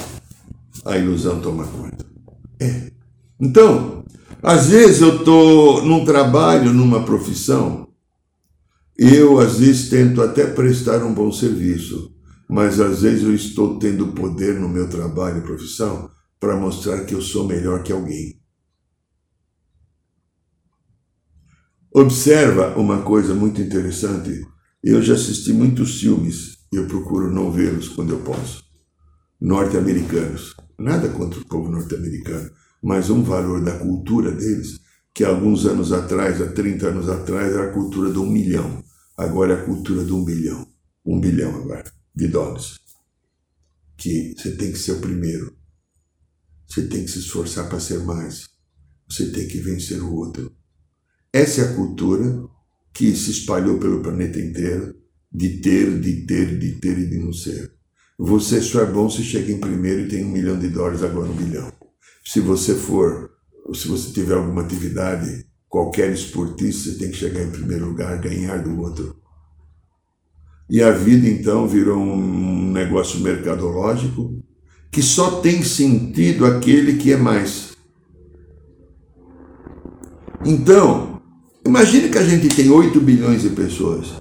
a 0.86 0.98
ilusão 0.98 1.42
toma 1.42 1.66
conta. 1.66 2.06
É. 2.60 2.92
Então, 3.40 4.06
às 4.44 4.68
vezes 4.68 5.02
eu 5.02 5.18
estou 5.18 5.84
num 5.84 6.06
trabalho, 6.06 6.72
numa 6.72 7.04
profissão, 7.04 7.88
eu 8.96 9.40
às 9.40 9.58
vezes 9.58 9.90
tento 9.90 10.22
até 10.22 10.46
prestar 10.46 11.04
um 11.04 11.12
bom 11.12 11.32
serviço, 11.32 12.16
mas 12.48 12.80
às 12.80 13.02
vezes 13.02 13.24
eu 13.24 13.34
estou 13.34 13.80
tendo 13.80 14.10
poder 14.10 14.60
no 14.60 14.70
meu 14.70 14.88
trabalho 14.88 15.40
e 15.40 15.42
profissão 15.42 16.12
para 16.40 16.56
mostrar 16.56 17.04
que 17.06 17.16
eu 17.16 17.22
sou 17.22 17.48
melhor 17.48 17.82
que 17.82 17.92
alguém. 17.92 18.40
Observa 21.94 22.78
uma 22.78 23.02
coisa 23.02 23.34
muito 23.34 23.60
interessante. 23.60 24.46
Eu 24.84 25.02
já 25.02 25.16
assisti 25.16 25.52
muitos 25.52 26.00
filmes, 26.00 26.61
eu 26.72 26.88
procuro 26.88 27.32
não 27.32 27.52
vê-los 27.52 27.90
quando 27.90 28.14
eu 28.14 28.20
posso. 28.20 28.64
Norte-americanos. 29.40 30.56
Nada 30.80 31.10
contra 31.10 31.40
o 31.40 31.46
povo 31.46 31.70
norte-americano 31.70 32.50
mas 32.82 33.10
um 33.10 33.22
valor 33.24 33.64
da 33.64 33.78
cultura 33.78 34.32
deles, 34.32 34.80
que 35.14 35.24
alguns 35.24 35.66
anos 35.66 35.92
atrás, 35.92 36.42
há 36.42 36.52
30 36.52 36.88
anos 36.88 37.10
atrás, 37.10 37.54
era 37.54 37.70
a 37.70 37.74
cultura 37.74 38.10
do 38.10 38.24
um 38.24 38.30
milhão. 38.30 38.84
Agora 39.16 39.54
é 39.54 39.62
a 39.62 39.66
cultura 39.66 40.04
do 40.04 40.18
um 40.18 40.26
bilhão. 40.26 40.68
Um 41.06 41.20
bilhão 41.20 41.56
agora, 41.56 41.92
de 42.16 42.28
dólares. 42.28 42.80
Que 43.98 44.34
você 44.36 44.56
tem 44.56 44.72
que 44.72 44.80
ser 44.80 44.94
o 44.94 45.02
primeiro. 45.02 45.56
Você 46.68 46.88
tem 46.88 47.06
que 47.06 47.12
se 47.12 47.20
esforçar 47.20 47.70
para 47.70 47.80
ser 47.80 48.00
mais. 48.00 48.50
Você 49.08 49.30
tem 49.30 49.48
que 49.48 49.60
vencer 49.60 50.02
o 50.02 50.16
outro. 50.16 50.56
Essa 51.32 51.62
é 51.62 51.66
a 51.66 51.76
cultura 51.76 52.44
que 52.94 53.16
se 53.16 53.32
espalhou 53.32 53.78
pelo 53.78 54.02
planeta 54.02 54.40
inteiro 54.40 54.96
de 55.32 55.62
ter, 55.62 56.00
de 56.00 56.26
ter, 56.26 56.58
de 56.58 56.74
ter 56.74 56.98
e 56.98 57.08
de 57.08 57.20
não 57.20 57.32
ser. 57.32 57.72
Você 58.20 58.62
só 58.62 58.82
é 58.82 58.86
bom 58.86 59.10
se 59.10 59.24
chega 59.24 59.52
em 59.52 59.60
primeiro 59.60 60.02
e 60.02 60.08
tem 60.08 60.26
um 60.26 60.32
milhão 60.32 60.60
de 60.60 60.70
dólares, 60.70 61.04
agora 61.04 61.30
um 61.30 61.36
bilhão 61.36 61.72
se 62.24 62.40
você 62.40 62.76
for, 62.76 63.32
se 63.74 63.88
você 63.88 64.12
tiver 64.12 64.36
alguma 64.36 64.62
atividade, 64.62 65.46
qualquer 65.68 66.12
esportista, 66.12 66.92
você 66.92 66.98
tem 66.98 67.12
que 67.12 67.18
chegar 67.18 67.42
em 67.42 67.52
primeiro 67.52 67.88
lugar, 67.88 68.20
ganhar 68.20 68.58
do 68.58 68.80
outro. 68.80 69.16
E 70.70 70.82
a 70.82 70.92
vida 70.92 71.28
então 71.28 71.68
virou 71.68 71.98
um 71.98 72.72
negócio 72.72 73.20
mercadológico 73.20 74.42
que 74.92 75.02
só 75.02 75.42
tem 75.42 75.64
sentido 75.64 76.46
aquele 76.46 76.98
que 76.98 77.12
é 77.12 77.18
mais. 77.18 77.72
Então, 80.46 81.22
imagine 81.66 82.10
que 82.10 82.18
a 82.18 82.24
gente 82.24 82.54
tem 82.56 82.70
8 82.70 83.00
bilhões 83.00 83.42
de 83.42 83.50
pessoas. 83.50 84.21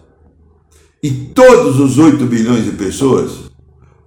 E 1.03 1.11
todos 1.11 1.81
os 1.81 1.99
8 1.99 2.27
bilhões 2.27 2.65
de 2.65 2.73
pessoas 2.73 3.51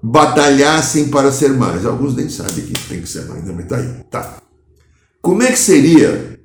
batalhassem 0.02 1.10
para 1.10 1.32
ser 1.32 1.54
mais. 1.54 1.86
Alguns 1.86 2.16
nem 2.16 2.30
sabem 2.30 2.66
que 2.66 2.74
tem 2.88 3.02
que 3.02 3.10
ser 3.10 3.26
mais, 3.26 3.44
mas 3.46 3.68
tá 3.68 3.78
aí. 3.78 4.04
Tá. 4.12 4.38
Como 5.22 5.42
é 5.42 5.52
que 5.52 5.60
seria 5.60 6.40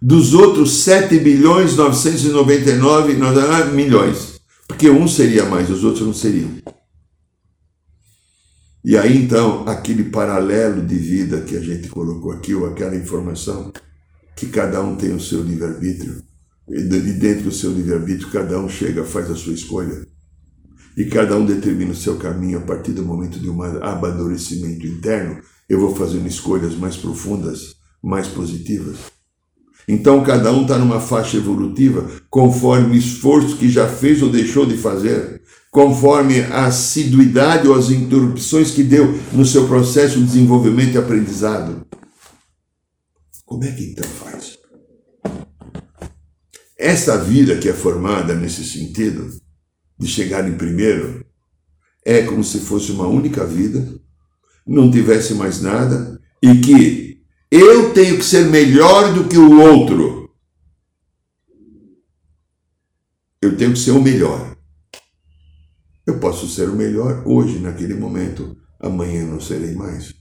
dos 0.00 0.34
outros 0.34 0.82
7 0.84 1.18
bilhões 1.18 1.76
999 1.76 3.72
milhões? 3.72 4.40
Porque 4.68 4.88
um 4.90 5.08
seria 5.08 5.46
mais, 5.46 5.70
os 5.70 5.82
outros 5.82 6.06
não 6.06 6.14
seriam. 6.14 6.50
E 8.84 8.96
aí 8.96 9.16
então, 9.16 9.64
aquele 9.66 10.04
paralelo 10.04 10.86
de 10.86 10.94
vida 10.94 11.40
que 11.40 11.56
a 11.56 11.60
gente 11.60 11.88
colocou 11.88 12.32
aqui, 12.32 12.54
ou 12.54 12.66
aquela 12.66 12.94
informação, 12.94 13.72
que 14.36 14.46
cada 14.46 14.80
um 14.80 14.96
tem 14.96 15.12
o 15.12 15.20
seu 15.20 15.42
livre-arbítrio, 15.42 16.22
e 16.70 17.12
dentro 17.12 17.44
do 17.44 17.52
seu 17.52 17.72
livre-arbítrio, 17.72 18.30
cada 18.30 18.60
um 18.60 18.68
chega, 18.68 19.04
faz 19.04 19.30
a 19.30 19.34
sua 19.34 19.52
escolha 19.52 20.06
e 20.96 21.04
cada 21.04 21.36
um 21.36 21.46
determina 21.46 21.92
o 21.92 21.96
seu 21.96 22.16
caminho 22.16 22.58
a 22.58 22.62
partir 22.62 22.92
do 22.92 23.04
momento 23.04 23.38
de 23.38 23.48
um 23.48 23.62
amadurecimento 23.62 24.86
interno, 24.86 25.40
eu 25.68 25.80
vou 25.80 25.94
fazendo 25.94 26.26
escolhas 26.26 26.74
mais 26.74 26.96
profundas, 26.96 27.74
mais 28.02 28.28
positivas. 28.28 28.96
Então 29.88 30.22
cada 30.22 30.52
um 30.52 30.62
está 30.62 30.78
numa 30.78 31.00
faixa 31.00 31.36
evolutiva 31.36 32.08
conforme 32.28 32.94
o 32.94 32.98
esforço 32.98 33.56
que 33.56 33.68
já 33.68 33.88
fez 33.88 34.22
ou 34.22 34.28
deixou 34.28 34.66
de 34.66 34.76
fazer, 34.76 35.40
conforme 35.70 36.40
a 36.40 36.66
assiduidade 36.66 37.66
ou 37.66 37.74
as 37.74 37.90
interrupções 37.90 38.70
que 38.70 38.82
deu 38.82 39.18
no 39.32 39.46
seu 39.46 39.66
processo 39.66 40.18
de 40.18 40.26
desenvolvimento 40.26 40.94
e 40.94 40.98
aprendizado. 40.98 41.86
Como 43.44 43.64
é 43.64 43.72
que 43.72 43.84
então 43.84 44.08
faz? 44.08 44.49
Essa 46.80 47.22
vida 47.22 47.58
que 47.58 47.68
é 47.68 47.74
formada 47.74 48.34
nesse 48.34 48.64
sentido, 48.64 49.38
de 49.98 50.08
chegar 50.08 50.48
em 50.48 50.56
primeiro, 50.56 51.26
é 52.02 52.22
como 52.22 52.42
se 52.42 52.60
fosse 52.60 52.90
uma 52.90 53.06
única 53.06 53.44
vida, 53.44 54.00
não 54.66 54.90
tivesse 54.90 55.34
mais 55.34 55.60
nada 55.60 56.18
e 56.42 56.58
que 56.58 57.22
eu 57.50 57.92
tenho 57.92 58.16
que 58.16 58.24
ser 58.24 58.46
melhor 58.46 59.12
do 59.12 59.28
que 59.28 59.36
o 59.36 59.60
outro. 59.60 60.30
Eu 63.42 63.54
tenho 63.58 63.74
que 63.74 63.78
ser 63.78 63.90
o 63.90 64.00
melhor. 64.00 64.56
Eu 66.06 66.18
posso 66.18 66.48
ser 66.48 66.70
o 66.70 66.76
melhor 66.76 67.22
hoje, 67.26 67.58
naquele 67.58 67.92
momento, 67.92 68.56
amanhã 68.80 69.26
não 69.26 69.38
serei 69.38 69.74
mais. 69.74 70.14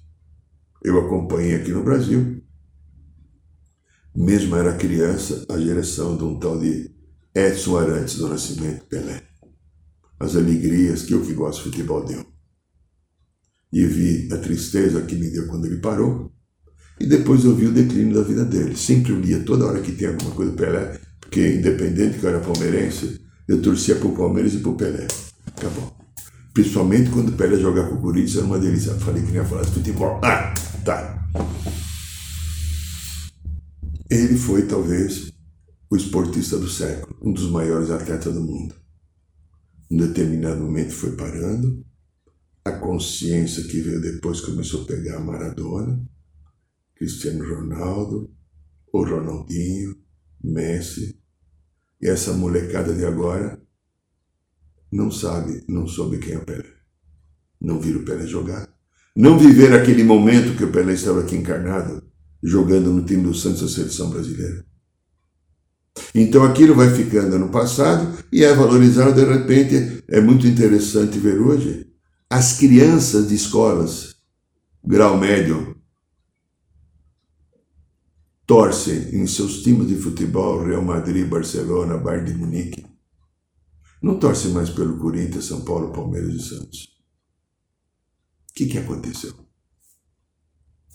Eu 0.84 1.00
acompanhei 1.00 1.56
aqui 1.56 1.72
no 1.72 1.86
Brasil, 1.86 2.39
mesmo 4.20 4.56
era 4.56 4.76
criança, 4.76 5.46
a 5.50 5.58
geração 5.58 6.16
de 6.16 6.24
um 6.24 6.38
tal 6.38 6.60
de 6.60 6.92
Edson 7.34 7.78
Arantes 7.78 8.16
do 8.18 8.28
Nascimento 8.28 8.86
Pelé 8.86 9.30
as 10.20 10.36
alegrias 10.36 11.04
que 11.04 11.14
eu 11.14 11.22
que 11.22 11.34
gosto 11.34 11.64
de 11.64 11.70
futebol 11.70 12.04
deu. 12.04 12.26
E 13.72 13.86
vi 13.86 14.28
a 14.34 14.38
tristeza 14.38 15.02
que 15.02 15.16
me 15.16 15.30
deu 15.30 15.48
quando 15.48 15.66
ele 15.66 15.78
parou. 15.78 16.32
E 17.00 17.06
depois 17.06 17.46
eu 17.46 17.56
vi 17.56 17.68
o 17.68 17.72
declínio 17.72 18.16
da 18.16 18.24
vida 18.24 18.44
dele. 18.44 18.76
Sempre 18.76 19.14
eu 19.14 19.20
lia 19.20 19.40
toda 19.40 19.66
hora 19.66 19.80
que 19.80 19.94
tinha 19.94 20.10
alguma 20.10 20.32
coisa 20.32 20.52
do 20.52 20.58
Pelé, 20.58 21.00
porque 21.22 21.56
independente 21.56 22.20
que 22.20 22.26
eu 22.26 22.30
era 22.30 22.40
palmeirense, 22.40 23.22
eu 23.48 23.62
torcia 23.62 23.96
pro 23.96 24.12
Palmeiras 24.12 24.54
e 24.54 24.58
pro 24.58 24.76
Pelé. 24.76 25.08
Acabou. 25.48 25.96
Principalmente 26.54 27.10
quando 27.12 27.30
o 27.30 27.34
Pelé 27.34 27.58
jogava 27.58 27.88
com 27.90 27.96
o 27.96 28.02
Corinthians, 28.02 28.38
era 28.38 28.46
uma 28.46 28.60
delícia. 28.60 28.94
Falei 28.96 29.22
que 29.22 29.28
nem 29.28 29.38
ia 29.38 29.46
falar 29.46 29.64
de 29.64 29.72
futebol. 29.72 30.20
Ah, 30.24 30.54
tá. 30.84 31.30
Ele 34.10 34.36
foi, 34.36 34.66
talvez, 34.66 35.32
o 35.88 35.96
esportista 35.96 36.58
do 36.58 36.68
século, 36.68 37.16
um 37.22 37.32
dos 37.32 37.48
maiores 37.52 37.92
atletas 37.92 38.34
do 38.34 38.42
mundo. 38.42 38.74
Em 39.90 39.98
determinado 39.98 40.62
momento 40.62 40.94
foi 40.94 41.16
parando, 41.16 41.86
a 42.66 42.72
consciência 42.72 43.64
que 43.64 43.80
veio 43.82 44.02
depois 44.02 44.42
começou 44.42 44.84
a 44.84 44.86
pegar 44.88 45.18
a 45.18 45.20
Maradona, 45.20 46.04
Cristiano 46.96 47.48
Ronaldo, 47.48 48.34
o 48.92 49.04
Ronaldinho, 49.04 49.96
Messi, 50.44 51.20
e 52.02 52.08
essa 52.08 52.34
molecada 52.34 52.96
de 52.96 53.06
agora 53.06 53.62
não 54.92 55.12
sabe, 55.12 55.64
não 55.68 55.88
soube 55.88 56.18
quem 56.18 56.34
é 56.34 56.38
o 56.40 56.46
Pelé. 56.46 56.66
Não 57.62 57.80
viram 57.80 58.02
o 58.02 58.06
Pelé 58.06 58.26
jogar. 58.26 58.68
Não 59.16 59.38
viver 59.38 59.72
aquele 59.74 60.04
momento 60.04 60.58
que 60.58 60.64
o 60.64 60.72
Pelé 60.72 60.94
estava 60.94 61.22
aqui 61.22 61.36
encarnado, 61.36 62.09
jogando 62.42 62.92
no 62.92 63.04
time 63.04 63.24
do 63.24 63.34
Santos 63.34 63.62
da 63.62 63.68
seleção 63.68 64.10
brasileira. 64.10 64.66
Então 66.14 66.44
aquilo 66.44 66.76
vai 66.76 66.90
ficando 66.90 67.38
no 67.38 67.50
passado 67.50 68.24
e 68.32 68.44
é 68.44 68.54
valorizado 68.54 69.14
de 69.14 69.26
repente. 69.26 70.04
É 70.08 70.22
muito 70.22 70.48
interessante 70.48 71.20
ver 71.20 71.40
hoje 71.40 71.88
as 72.30 72.58
crianças 72.58 73.28
de 73.28 73.36
escolas, 73.36 74.16
grau 74.84 75.18
médio, 75.18 75.76
torcem 78.46 79.16
em 79.16 79.28
seus 79.28 79.62
times 79.62 79.88
de 79.88 79.96
futebol, 79.96 80.64
Real 80.64 80.84
Madrid, 80.84 81.28
Barcelona, 81.28 81.98
Bayern 81.98 82.32
de 82.32 82.38
Munique. 82.38 82.86
Não 84.02 84.18
torcem 84.18 84.52
mais 84.52 84.70
pelo 84.70 84.98
Corinthians, 84.98 85.46
São 85.46 85.66
Paulo, 85.66 85.92
Palmeiras 85.92 86.34
e 86.34 86.40
Santos. 86.40 86.88
O 88.50 88.54
que, 88.54 88.66
que 88.66 88.78
aconteceu? 88.78 89.49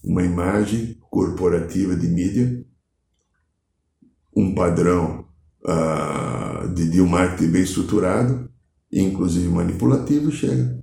Uma 0.04 0.22
imagem 0.22 0.98
corporativa 1.10 1.96
de 1.96 2.06
mídia 2.06 2.64
um 4.36 4.54
padrão 4.54 5.24
uh, 5.64 6.68
de, 6.74 6.88
de 6.90 7.00
um 7.00 7.06
marketing 7.06 7.52
bem 7.52 7.62
estruturado, 7.62 8.48
inclusive 8.92 9.48
manipulativo, 9.48 10.30
chega. 10.30 10.82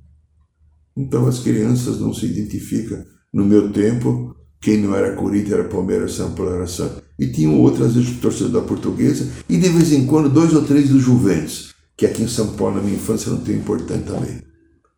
Então 0.95 1.27
as 1.27 1.39
crianças 1.39 1.99
não 1.99 2.13
se 2.13 2.25
identificam. 2.25 3.03
No 3.33 3.45
meu 3.45 3.71
tempo, 3.71 4.35
quem 4.59 4.77
não 4.77 4.95
era 4.95 5.15
Corinthians 5.15 5.53
era 5.53 5.69
Palmeiras, 5.69 6.13
São 6.13 6.33
Paulo 6.33 6.53
era 6.53 6.67
São. 6.67 6.89
E 7.19 7.27
tinham 7.27 7.59
outras 7.59 7.93
torcedor 8.19 8.61
da 8.61 8.67
portuguesa 8.67 9.29
e 9.47 9.57
de 9.57 9.69
vez 9.69 9.91
em 9.91 10.05
quando 10.05 10.29
dois 10.29 10.53
ou 10.53 10.63
três 10.63 10.89
do 10.89 10.99
Juventus, 10.99 11.73
que 11.95 12.05
aqui 12.05 12.23
em 12.23 12.27
São 12.27 12.53
Paulo, 12.53 12.77
na 12.77 12.81
minha 12.81 12.95
infância, 12.95 13.31
não 13.31 13.41
tem 13.41 13.57
importante 13.57 14.05
também. 14.05 14.41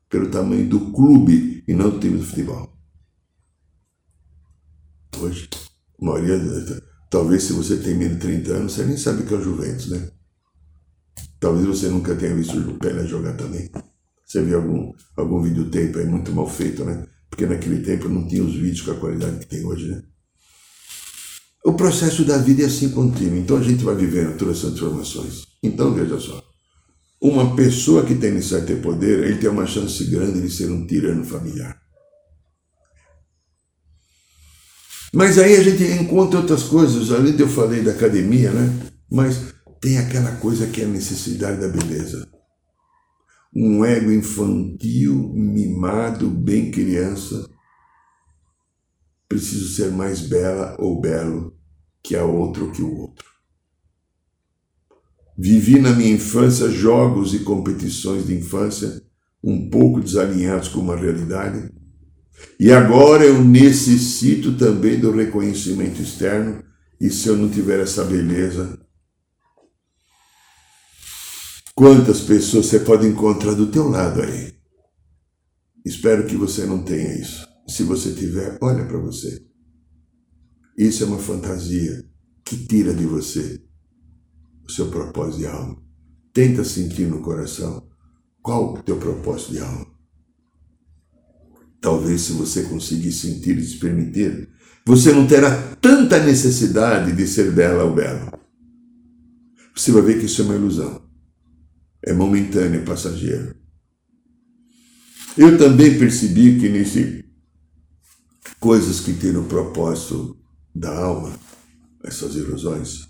Pelo 0.10 0.30
tamanho 0.30 0.68
do 0.68 0.92
clube 0.92 1.64
e 1.68 1.74
não 1.74 1.90
do 1.90 2.00
time 2.00 2.18
de 2.18 2.26
futebol. 2.26 2.73
Hoje, 5.24 5.48
a 6.02 6.06
maioria, 6.06 6.38
talvez 7.10 7.44
se 7.44 7.54
você 7.54 7.78
tem 7.78 7.96
menos 7.96 8.16
de 8.16 8.22
30 8.22 8.54
anos, 8.54 8.74
você 8.74 8.84
nem 8.84 8.98
sabe 8.98 9.24
o 9.24 9.26
que 9.26 9.34
é 9.34 9.38
o 9.38 9.42
Juventus, 9.42 9.90
né? 9.90 10.10
Talvez 11.40 11.66
você 11.66 11.88
nunca 11.88 12.14
tenha 12.14 12.36
visto 12.36 12.58
o 12.58 12.78
Pelé 12.78 13.08
jogar 13.08 13.38
também. 13.38 13.70
Você 14.26 14.42
viu 14.44 14.58
algum, 14.58 14.92
algum 15.16 15.42
videotape 15.42 16.00
aí 16.00 16.06
muito 16.06 16.34
mal 16.34 16.50
feito, 16.50 16.84
né? 16.84 17.06
Porque 17.30 17.46
naquele 17.46 17.82
tempo 17.82 18.10
não 18.10 18.28
tinha 18.28 18.44
os 18.44 18.54
vídeos 18.54 18.82
com 18.82 18.92
a 18.92 19.00
qualidade 19.00 19.40
que 19.40 19.48
tem 19.48 19.64
hoje, 19.64 19.88
né? 19.88 20.04
O 21.66 21.74
processo 21.74 22.26
da 22.26 22.38
vida 22.38 22.64
é 22.64 22.66
assim 22.66 22.90
contínuo. 22.90 23.38
Então 23.38 23.58
a 23.58 23.64
gente 23.64 23.84
vai 23.84 23.96
vivendo 23.96 24.38
todas 24.38 24.58
essas 24.58 24.72
transformações. 24.72 25.46
Então 25.64 25.94
veja 25.94 26.20
só. 26.20 26.44
Uma 27.22 27.56
pessoa 27.56 28.06
que 28.06 28.16
tem 28.16 28.34
necessidade 28.34 28.66
de 28.66 28.74
ter 28.74 28.82
poder, 28.82 29.24
ele 29.24 29.38
tem 29.38 29.50
uma 29.50 29.66
chance 29.66 30.04
grande 30.06 30.42
de 30.42 30.50
ser 30.50 30.70
um 30.70 30.86
tirano 30.86 31.24
familiar. 31.24 31.83
Mas 35.14 35.38
aí 35.38 35.56
a 35.56 35.64
gente 35.64 35.84
encontra 36.02 36.40
outras 36.40 36.64
coisas. 36.64 37.12
Além 37.12 37.36
de 37.36 37.42
eu 37.42 37.48
falei 37.48 37.82
da 37.84 37.92
academia, 37.92 38.52
né? 38.52 38.92
Mas 39.12 39.54
tem 39.80 39.98
aquela 39.98 40.32
coisa 40.38 40.68
que 40.68 40.82
é 40.82 40.86
a 40.86 40.88
necessidade 40.88 41.62
da 41.62 41.68
beleza 41.68 42.34
um 43.56 43.86
ego 43.86 44.12
infantil, 44.12 45.32
mimado, 45.34 46.30
bem 46.30 46.72
criança. 46.72 47.50
Preciso 49.30 49.76
ser 49.76 49.92
mais 49.92 50.22
bela 50.22 50.76
ou 50.80 51.00
belo 51.00 51.56
que 52.02 52.16
a 52.16 52.26
outra 52.26 52.64
ou 52.64 52.72
que 52.72 52.82
o 52.82 52.98
outro. 52.98 53.26
Vivi 55.38 55.80
na 55.80 55.92
minha 55.92 56.14
infância 56.14 56.70
jogos 56.70 57.34
e 57.34 57.40
competições 57.40 58.26
de 58.26 58.36
infância 58.36 59.04
um 59.44 59.70
pouco 59.70 60.00
desalinhados 60.00 60.70
com 60.70 60.80
uma 60.80 60.96
realidade, 60.96 61.72
e 62.60 62.72
agora 62.72 63.26
eu 63.26 63.44
necessito 63.44 64.58
também 64.58 65.00
do 65.00 65.12
reconhecimento 65.12 66.02
externo, 66.02 66.64
e 67.00 67.10
se 67.10 67.28
eu 67.28 67.36
não 67.36 67.50
tiver 67.50 67.80
essa 67.80 68.04
beleza, 68.04 68.80
Quantas 71.76 72.22
pessoas 72.22 72.68
você 72.68 72.80
pode 72.82 73.08
encontrar 73.08 73.56
do 73.56 73.72
teu 73.72 73.90
lado 73.90 74.22
aí? 74.22 74.54
Espero 75.84 76.28
que 76.28 76.36
você 76.36 76.68
não 76.68 76.84
tenha 76.84 77.20
isso. 77.20 77.48
Se 77.68 77.82
você 77.82 78.14
tiver, 78.14 78.60
olha 78.62 78.86
para 78.86 79.00
você. 79.00 79.44
Isso 80.78 81.04
é 81.04 81.08
uma 81.08 81.18
fantasia 81.18 82.08
que 82.46 82.68
tira 82.68 82.94
de 82.94 83.08
você 83.08 83.60
o 84.64 84.72
seu 84.72 84.92
propósito 84.92 85.40
de 85.40 85.48
alma. 85.48 85.84
Tenta 86.32 86.64
sentir 86.64 87.08
no 87.08 87.24
coração 87.24 87.90
qual 88.40 88.76
o 88.76 88.84
teu 88.84 89.00
propósito 89.00 89.54
de 89.54 89.60
alma. 89.60 89.93
Talvez 91.84 92.22
se 92.22 92.32
você 92.32 92.64
conseguir 92.64 93.12
sentir 93.12 93.60
e 93.60 93.64
se 93.64 93.78
permitir, 93.78 94.50
você 94.84 95.12
não 95.12 95.28
terá 95.28 95.76
tanta 95.80 96.18
necessidade 96.18 97.12
de 97.12 97.28
ser 97.28 97.52
bela 97.52 97.84
ou 97.84 97.94
belo. 97.94 98.32
Você 99.76 99.92
vai 99.92 100.02
ver 100.02 100.20
que 100.20 100.26
isso 100.26 100.42
é 100.42 100.46
uma 100.46 100.56
ilusão 100.56 101.04
é 102.04 102.12
momentâneo, 102.12 102.82
é 102.82 102.86
passageiro. 102.86 103.56
Eu 105.38 105.58
também 105.58 105.98
percebi 105.98 106.60
que 106.60 106.70
nesse 106.70 107.24
coisas 108.60 109.00
que 109.00 109.14
têm 109.14 109.36
o 109.36 109.46
propósito 109.46 110.38
da 110.76 110.96
alma, 110.96 111.38
essas 112.04 112.36
ilusões, 112.36 113.08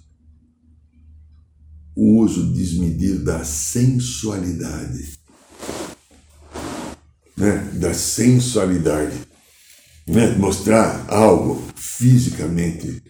o 1.95 2.21
uso 2.21 2.53
desmedido 2.53 3.23
da 3.23 3.43
sensualidade, 3.43 5.19
né? 7.37 7.57
da 7.73 7.93
sensualidade, 7.93 9.17
né? 10.07 10.35
mostrar 10.37 11.05
algo 11.09 11.61
fisicamente, 11.75 13.03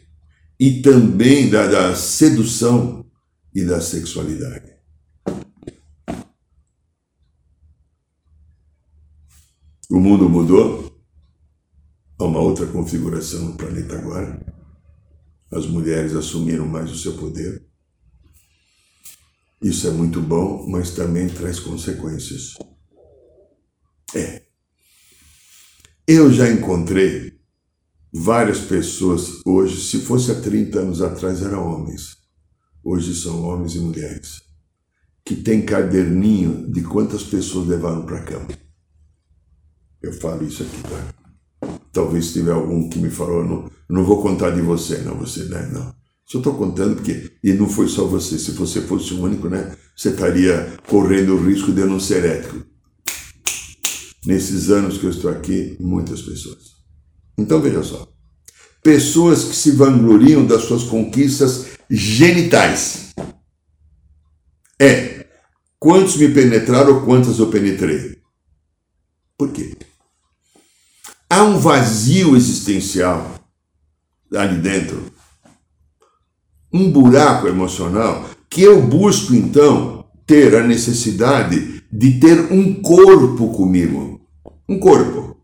e 0.59 0.81
também 0.81 1.49
da, 1.49 1.67
da 1.67 1.95
sedução 1.95 3.05
e 3.53 3.63
da 3.63 3.81
sexualidade. 3.81 4.73
O 9.89 9.99
mundo 9.99 10.27
mudou, 10.29 10.91
há 12.17 12.23
uma 12.23 12.39
outra 12.39 12.65
configuração 12.65 13.41
no 13.45 13.57
planeta 13.57 13.95
agora. 13.95 14.43
As 15.51 15.67
mulheres 15.67 16.15
assumiram 16.15 16.65
mais 16.65 16.89
o 16.89 16.97
seu 16.97 17.15
poder. 17.15 17.63
Isso 19.61 19.87
é 19.87 19.91
muito 19.91 20.19
bom, 20.19 20.67
mas 20.67 20.91
também 20.91 21.29
traz 21.29 21.59
consequências. 21.59 22.55
É. 24.15 24.43
Eu 26.07 26.31
já 26.31 26.51
encontrei 26.51 27.33
várias 28.13 28.59
pessoas 28.59 29.41
hoje, 29.45 29.81
se 29.81 29.99
fosse 29.99 30.31
há 30.31 30.39
30 30.39 30.79
anos 30.79 31.01
atrás, 31.01 31.41
eram 31.41 31.67
homens. 31.67 32.17
Hoje 32.83 33.15
são 33.15 33.41
homens 33.43 33.75
e 33.75 33.79
mulheres. 33.79 34.41
Que 35.25 35.35
tem 35.35 35.65
caderninho 35.65 36.69
de 36.69 36.81
quantas 36.81 37.23
pessoas 37.23 37.67
levaram 37.67 38.05
para 38.05 38.17
a 38.19 38.23
cama. 38.23 38.47
Eu 40.01 40.11
falo 40.13 40.45
isso 40.45 40.63
aqui, 40.63 40.81
tá? 40.83 41.69
Talvez 41.93 42.33
tiver 42.33 42.51
algum 42.51 42.89
que 42.89 42.99
me 42.99 43.09
falou, 43.09 43.45
não, 43.45 43.71
não 43.89 44.03
vou 44.03 44.21
contar 44.21 44.49
de 44.49 44.61
você, 44.61 44.97
não, 44.97 45.15
você, 45.15 45.45
né? 45.45 45.69
Não. 45.71 45.95
Só 46.25 46.39
estou 46.39 46.55
contando 46.55 46.95
porque, 46.95 47.31
e 47.41 47.53
não 47.53 47.69
foi 47.69 47.87
só 47.87 48.05
você, 48.05 48.37
se 48.37 48.51
você 48.51 48.81
fosse 48.81 49.13
o 49.13 49.21
único, 49.21 49.47
né? 49.47 49.75
Você 49.95 50.09
estaria 50.09 50.77
correndo 50.87 51.35
o 51.35 51.45
risco 51.45 51.71
de 51.71 51.81
eu 51.81 51.87
não 51.87 51.99
ser 51.99 52.25
ético. 52.25 52.72
Nesses 54.25 54.69
anos 54.69 54.97
que 54.97 55.05
eu 55.05 55.09
estou 55.09 55.29
aqui, 55.29 55.75
muitas 55.79 56.21
pessoas. 56.21 56.73
Então 57.37 57.61
veja 57.61 57.83
só. 57.83 58.07
Pessoas 58.81 59.43
que 59.45 59.55
se 59.55 59.71
vangloriam 59.71 60.45
das 60.45 60.63
suas 60.63 60.83
conquistas 60.83 61.67
genitais. 61.89 63.13
É. 64.79 65.25
Quantos 65.79 66.15
me 66.15 66.29
penetraram 66.29 66.95
ou 66.95 67.05
quantas 67.05 67.39
eu 67.39 67.47
penetrei? 67.47 68.21
Por 69.37 69.51
quê? 69.51 69.75
Há 71.29 71.43
um 71.43 71.57
vazio 71.57 72.35
existencial 72.37 73.43
ali 74.35 74.59
dentro, 74.59 75.11
um 76.71 76.91
buraco 76.91 77.47
emocional, 77.47 78.29
que 78.49 78.61
eu 78.61 78.81
busco 78.81 79.33
então 79.33 80.05
ter 80.25 80.55
a 80.55 80.65
necessidade 80.65 81.72
de 81.97 82.19
ter 82.19 82.51
um 82.51 82.81
corpo 82.81 83.53
comigo. 83.53 84.21
Um 84.67 84.79
corpo. 84.79 85.37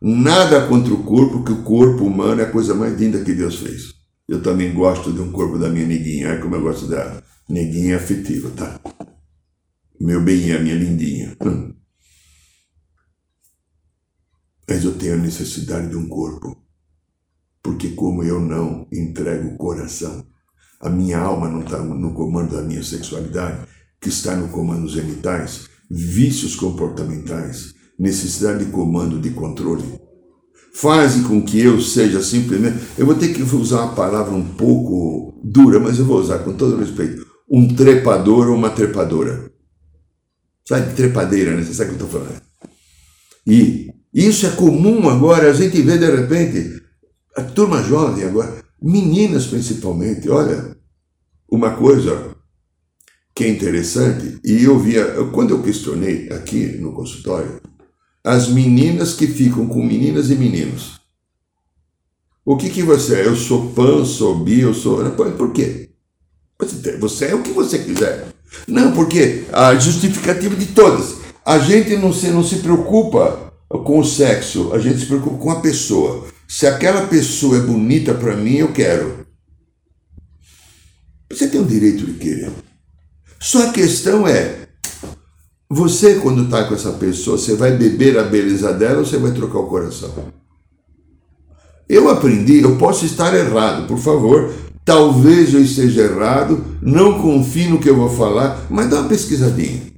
Nada 0.00 0.66
contra 0.66 0.94
o 0.94 1.02
corpo, 1.02 1.44
que 1.44 1.52
o 1.52 1.62
corpo 1.62 2.04
humano 2.04 2.40
é 2.40 2.44
a 2.44 2.50
coisa 2.50 2.74
mais 2.74 2.98
linda 2.98 3.22
que 3.22 3.34
Deus 3.34 3.56
fez. 3.56 3.94
Eu 4.26 4.42
também 4.42 4.72
gosto 4.72 5.12
de 5.12 5.20
um 5.20 5.30
corpo 5.30 5.58
da 5.58 5.68
minha 5.68 5.86
neguinha, 5.86 6.28
é 6.28 6.36
como 6.38 6.54
eu 6.54 6.62
gosto 6.62 6.86
dela. 6.86 7.22
Neguinha 7.48 7.96
afetiva, 7.96 8.50
tá? 8.50 8.80
Meu 10.00 10.22
bem, 10.22 10.52
a 10.52 10.58
minha 10.58 10.74
lindinha. 10.74 11.36
Hum 11.44 11.74
mas 14.70 14.84
eu 14.84 14.96
tenho 14.96 15.14
a 15.14 15.16
necessidade 15.16 15.88
de 15.88 15.96
um 15.96 16.08
corpo. 16.08 16.56
Porque, 17.60 17.88
como 17.90 18.22
eu 18.22 18.38
não 18.40 18.86
entrego 18.92 19.48
o 19.48 19.56
coração, 19.56 20.24
a 20.80 20.88
minha 20.88 21.18
alma 21.18 21.48
não 21.48 21.62
está 21.62 21.78
no 21.82 22.14
comando 22.14 22.54
da 22.54 22.62
minha 22.62 22.82
sexualidade, 22.82 23.66
que 24.00 24.08
está 24.08 24.36
no 24.36 24.48
comando 24.48 24.82
dos 24.82 24.92
genitais, 24.92 25.68
vícios 25.90 26.54
comportamentais, 26.54 27.74
necessidade 27.98 28.64
de 28.64 28.70
comando, 28.70 29.18
de 29.18 29.30
controle, 29.30 29.82
fazem 30.72 31.24
com 31.24 31.42
que 31.42 31.60
eu 31.60 31.80
seja 31.80 32.22
simplesmente. 32.22 32.78
Eu 32.96 33.06
vou 33.06 33.14
ter 33.14 33.34
que 33.34 33.42
usar 33.42 33.82
uma 33.82 33.94
palavra 33.94 34.32
um 34.32 34.54
pouco 34.54 35.40
dura, 35.42 35.80
mas 35.80 35.98
eu 35.98 36.04
vou 36.04 36.20
usar 36.20 36.38
com 36.38 36.52
todo 36.52 36.78
respeito: 36.78 37.26
um 37.50 37.74
trepador 37.74 38.48
ou 38.48 38.56
uma 38.56 38.70
trepadora. 38.70 39.50
Sabe, 40.66 40.94
trepadeira, 40.94 41.56
né? 41.56 41.64
Você 41.64 41.74
sabe 41.74 41.90
o 41.90 41.94
que 41.96 42.02
eu 42.02 42.06
estou 42.06 42.20
falando? 42.20 42.40
E 43.44 43.90
isso 44.14 44.46
é 44.46 44.50
comum 44.50 45.08
agora, 45.08 45.50
a 45.50 45.52
gente 45.52 45.80
vê 45.82 45.98
de 45.98 46.08
repente, 46.08 46.80
a 47.36 47.42
turma 47.42 47.82
jovem 47.82 48.24
agora, 48.24 48.62
meninas 48.80 49.46
principalmente, 49.46 50.28
olha, 50.28 50.76
uma 51.50 51.74
coisa 51.74 52.36
que 53.34 53.44
é 53.44 53.48
interessante, 53.48 54.38
e 54.44 54.64
eu 54.64 54.78
via, 54.78 55.04
quando 55.32 55.50
eu 55.50 55.62
questionei 55.62 56.28
aqui 56.30 56.78
no 56.78 56.92
consultório, 56.92 57.60
as 58.22 58.48
meninas 58.48 59.14
que 59.14 59.26
ficam 59.26 59.66
com 59.66 59.82
meninas 59.82 60.30
e 60.30 60.34
meninos. 60.34 61.00
O 62.44 62.56
que 62.56 62.68
que 62.68 62.82
você 62.82 63.20
é? 63.20 63.26
Eu 63.26 63.36
sou 63.36 63.70
pan, 63.70 64.04
sou 64.04 64.38
bi, 64.38 64.60
eu 64.60 64.74
sou... 64.74 64.98
Por 65.12 65.52
quê? 65.52 65.90
Você 66.98 67.26
é 67.26 67.34
o 67.34 67.42
que 67.42 67.52
você 67.52 67.78
quiser. 67.78 68.26
Não, 68.66 68.92
porque 68.92 69.44
a 69.52 69.74
justificativa 69.76 70.54
de 70.56 70.66
todas. 70.66 71.16
A 71.44 71.58
gente 71.58 71.96
não 71.96 72.12
se, 72.12 72.28
não 72.28 72.44
se 72.44 72.56
preocupa 72.56 73.52
com 73.68 73.98
o 73.98 74.04
sexo, 74.04 74.72
a 74.72 74.78
gente 74.78 75.00
se 75.00 75.06
preocupa 75.06 75.38
com 75.38 75.50
a 75.50 75.60
pessoa. 75.60 76.26
Se 76.46 76.66
aquela 76.66 77.06
pessoa 77.06 77.56
é 77.56 77.60
bonita 77.60 78.12
para 78.12 78.36
mim, 78.36 78.56
eu 78.56 78.72
quero. 78.72 79.26
Você 81.30 81.48
tem 81.48 81.60
o 81.60 81.64
direito 81.64 82.04
de 82.04 82.14
querer. 82.14 82.50
Só 83.40 83.68
a 83.68 83.72
questão 83.72 84.28
é: 84.28 84.68
você, 85.68 86.16
quando 86.16 86.44
está 86.44 86.64
com 86.64 86.74
essa 86.74 86.92
pessoa, 86.92 87.38
você 87.38 87.54
vai 87.54 87.76
beber 87.76 88.18
a 88.18 88.24
beleza 88.24 88.72
dela 88.72 88.98
ou 88.98 89.06
você 89.06 89.16
vai 89.16 89.32
trocar 89.32 89.60
o 89.60 89.66
coração? 89.66 90.12
Eu 91.88 92.08
aprendi, 92.08 92.60
eu 92.60 92.76
posso 92.76 93.04
estar 93.06 93.34
errado, 93.34 93.88
por 93.88 93.98
favor, 93.98 94.52
talvez 94.84 95.52
eu 95.52 95.60
esteja 95.60 96.02
errado, 96.02 96.64
não 96.80 97.20
confie 97.20 97.66
no 97.66 97.80
que 97.80 97.88
eu 97.88 97.96
vou 97.96 98.10
falar, 98.10 98.66
mas 98.70 98.88
dá 98.88 99.00
uma 99.00 99.08
pesquisadinha. 99.08 99.90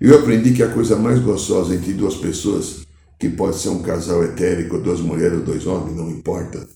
Eu 0.00 0.18
aprendi 0.18 0.52
que 0.52 0.62
a 0.62 0.72
coisa 0.72 0.94
mais 0.94 1.18
gostosa 1.18 1.74
entre 1.74 1.92
duas 1.92 2.14
pessoas, 2.14 2.86
que 3.18 3.28
pode 3.28 3.56
ser 3.56 3.70
um 3.70 3.82
casal 3.82 4.22
etérico, 4.22 4.78
duas 4.78 5.00
mulheres 5.00 5.38
ou 5.38 5.44
dois 5.44 5.66
homens, 5.66 5.96
não 5.96 6.10
importa, 6.10 6.66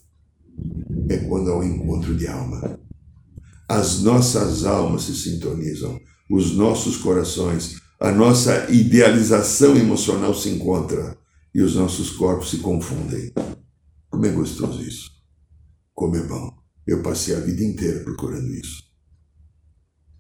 é 1.09 1.19
quando 1.19 1.51
há 1.51 1.59
um 1.59 1.63
encontro 1.63 2.15
de 2.15 2.27
alma. 2.27 2.79
As 3.69 4.03
nossas 4.03 4.65
almas 4.65 5.05
se 5.05 5.15
sintonizam, 5.15 5.99
os 6.31 6.57
nossos 6.57 6.97
corações, 6.97 7.81
a 8.01 8.11
nossa 8.11 8.71
idealização 8.71 9.77
emocional 9.77 10.35
se 10.35 10.49
encontra 10.51 11.17
e 11.55 11.63
os 11.63 11.77
nossos 11.77 12.11
corpos 12.11 12.51
se 12.51 12.59
confundem. 12.59 13.33
Como 14.11 14.27
é 14.27 14.31
gostoso 14.31 14.83
isso. 14.83 15.11
Como 15.95 16.17
é 16.17 16.23
bom. 16.23 16.53
Eu 16.87 17.03
passei 17.03 17.35
a 17.35 17.41
vida 17.41 17.63
inteira 17.63 18.01
procurando 18.01 18.53
isso. 18.53 18.83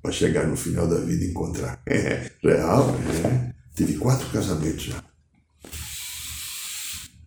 Para 0.01 0.13
chegar 0.13 0.47
no 0.47 0.57
final 0.57 0.87
da 0.87 0.99
vida 0.99 1.25
e 1.25 1.31
encontrar. 1.31 1.83
É, 1.87 2.31
real, 2.43 2.89
é. 3.25 3.55
Tive 3.75 3.95
quatro 3.99 4.29
casamentos 4.31 4.85
já. 4.85 5.03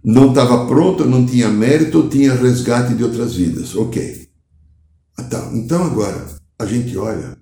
Não 0.03 0.29
estava 0.29 0.65
pronto, 0.65 1.05
não 1.05 1.25
tinha 1.25 1.49
mérito, 1.49 2.07
tinha 2.07 2.33
resgate 2.33 2.95
de 2.95 3.03
outras 3.03 3.35
vidas. 3.35 3.75
Ok. 3.75 4.29
Então, 5.19 5.55
então 5.55 5.83
agora, 5.83 6.25
a 6.57 6.65
gente 6.65 6.97
olha, 6.97 7.37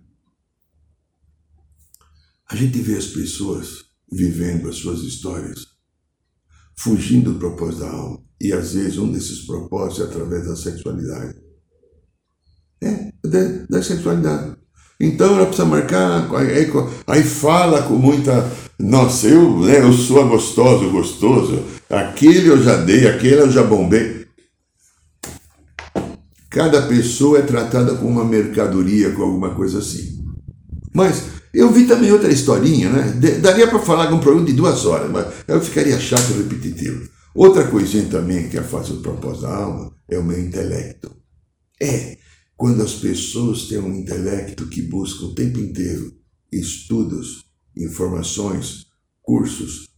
a 2.49 2.55
gente 2.55 2.79
vê 2.79 2.95
as 2.95 3.07
pessoas 3.07 3.85
vivendo 4.11 4.69
as 4.69 4.75
suas 4.75 5.01
histórias, 5.01 5.65
fugindo 6.77 7.33
do 7.33 7.39
propósito 7.39 7.81
da 7.81 7.89
alma. 7.89 8.23
E 8.39 8.53
às 8.53 8.73
vezes 8.73 8.97
um 8.97 9.11
desses 9.11 9.45
propósitos 9.45 10.05
é 10.05 10.09
através 10.09 10.45
da 10.47 10.55
sexualidade. 10.55 11.35
É, 12.83 13.11
da, 13.23 13.65
da 13.69 13.83
sexualidade. 13.83 14.57
Então 14.99 15.35
ela 15.35 15.45
precisa 15.45 15.67
marcar, 15.67 16.29
aí, 16.35 16.71
aí 17.07 17.23
fala 17.23 17.83
com 17.83 17.95
muita. 17.95 18.49
Nossa, 18.79 19.27
eu, 19.27 19.59
né, 19.61 19.79
eu 19.79 19.91
sou 19.91 20.27
gostoso, 20.27 20.89
gostoso. 20.91 21.63
Aquele 21.89 22.47
eu 22.47 22.61
já 22.61 22.77
dei, 22.77 23.07
aquele 23.07 23.41
eu 23.41 23.51
já 23.51 23.63
bombei. 23.63 24.25
Cada 26.49 26.83
pessoa 26.83 27.39
é 27.39 27.41
tratada 27.41 27.95
como 27.95 28.11
uma 28.11 28.25
mercadoria, 28.25 29.11
com 29.11 29.23
alguma 29.23 29.53
coisa 29.55 29.79
assim. 29.79 30.24
Mas 30.95 31.25
eu 31.53 31.71
vi 31.71 31.85
também 31.85 32.09
outra 32.09 32.31
historinha, 32.31 32.89
né? 32.89 33.11
Daria 33.41 33.67
para 33.67 33.79
falar 33.79 34.07
com 34.07 34.15
um 34.15 34.19
programa 34.19 34.47
de 34.47 34.53
duas 34.53 34.85
horas, 34.85 35.11
mas 35.11 35.27
eu 35.45 35.59
ficaria 35.59 35.99
chato 35.99 36.31
e 36.31 36.37
repetitivo. 36.37 37.09
Outra 37.35 37.67
coisinha 37.67 38.05
também 38.05 38.47
que 38.47 38.57
afasta 38.57 38.93
o 38.93 39.01
propósito 39.01 39.41
da 39.41 39.53
alma 39.53 39.93
é 40.09 40.17
o 40.17 40.23
meu 40.23 40.39
intelecto. 40.39 41.13
É 41.81 42.17
quando 42.55 42.81
as 42.81 42.93
pessoas 42.93 43.67
têm 43.67 43.79
um 43.79 43.93
intelecto 43.93 44.67
que 44.67 44.81
busca 44.81 45.25
o 45.25 45.35
tempo 45.35 45.59
inteiro 45.59 46.13
estudos, 46.49 47.43
informações, 47.75 48.85
cursos, 49.21 49.89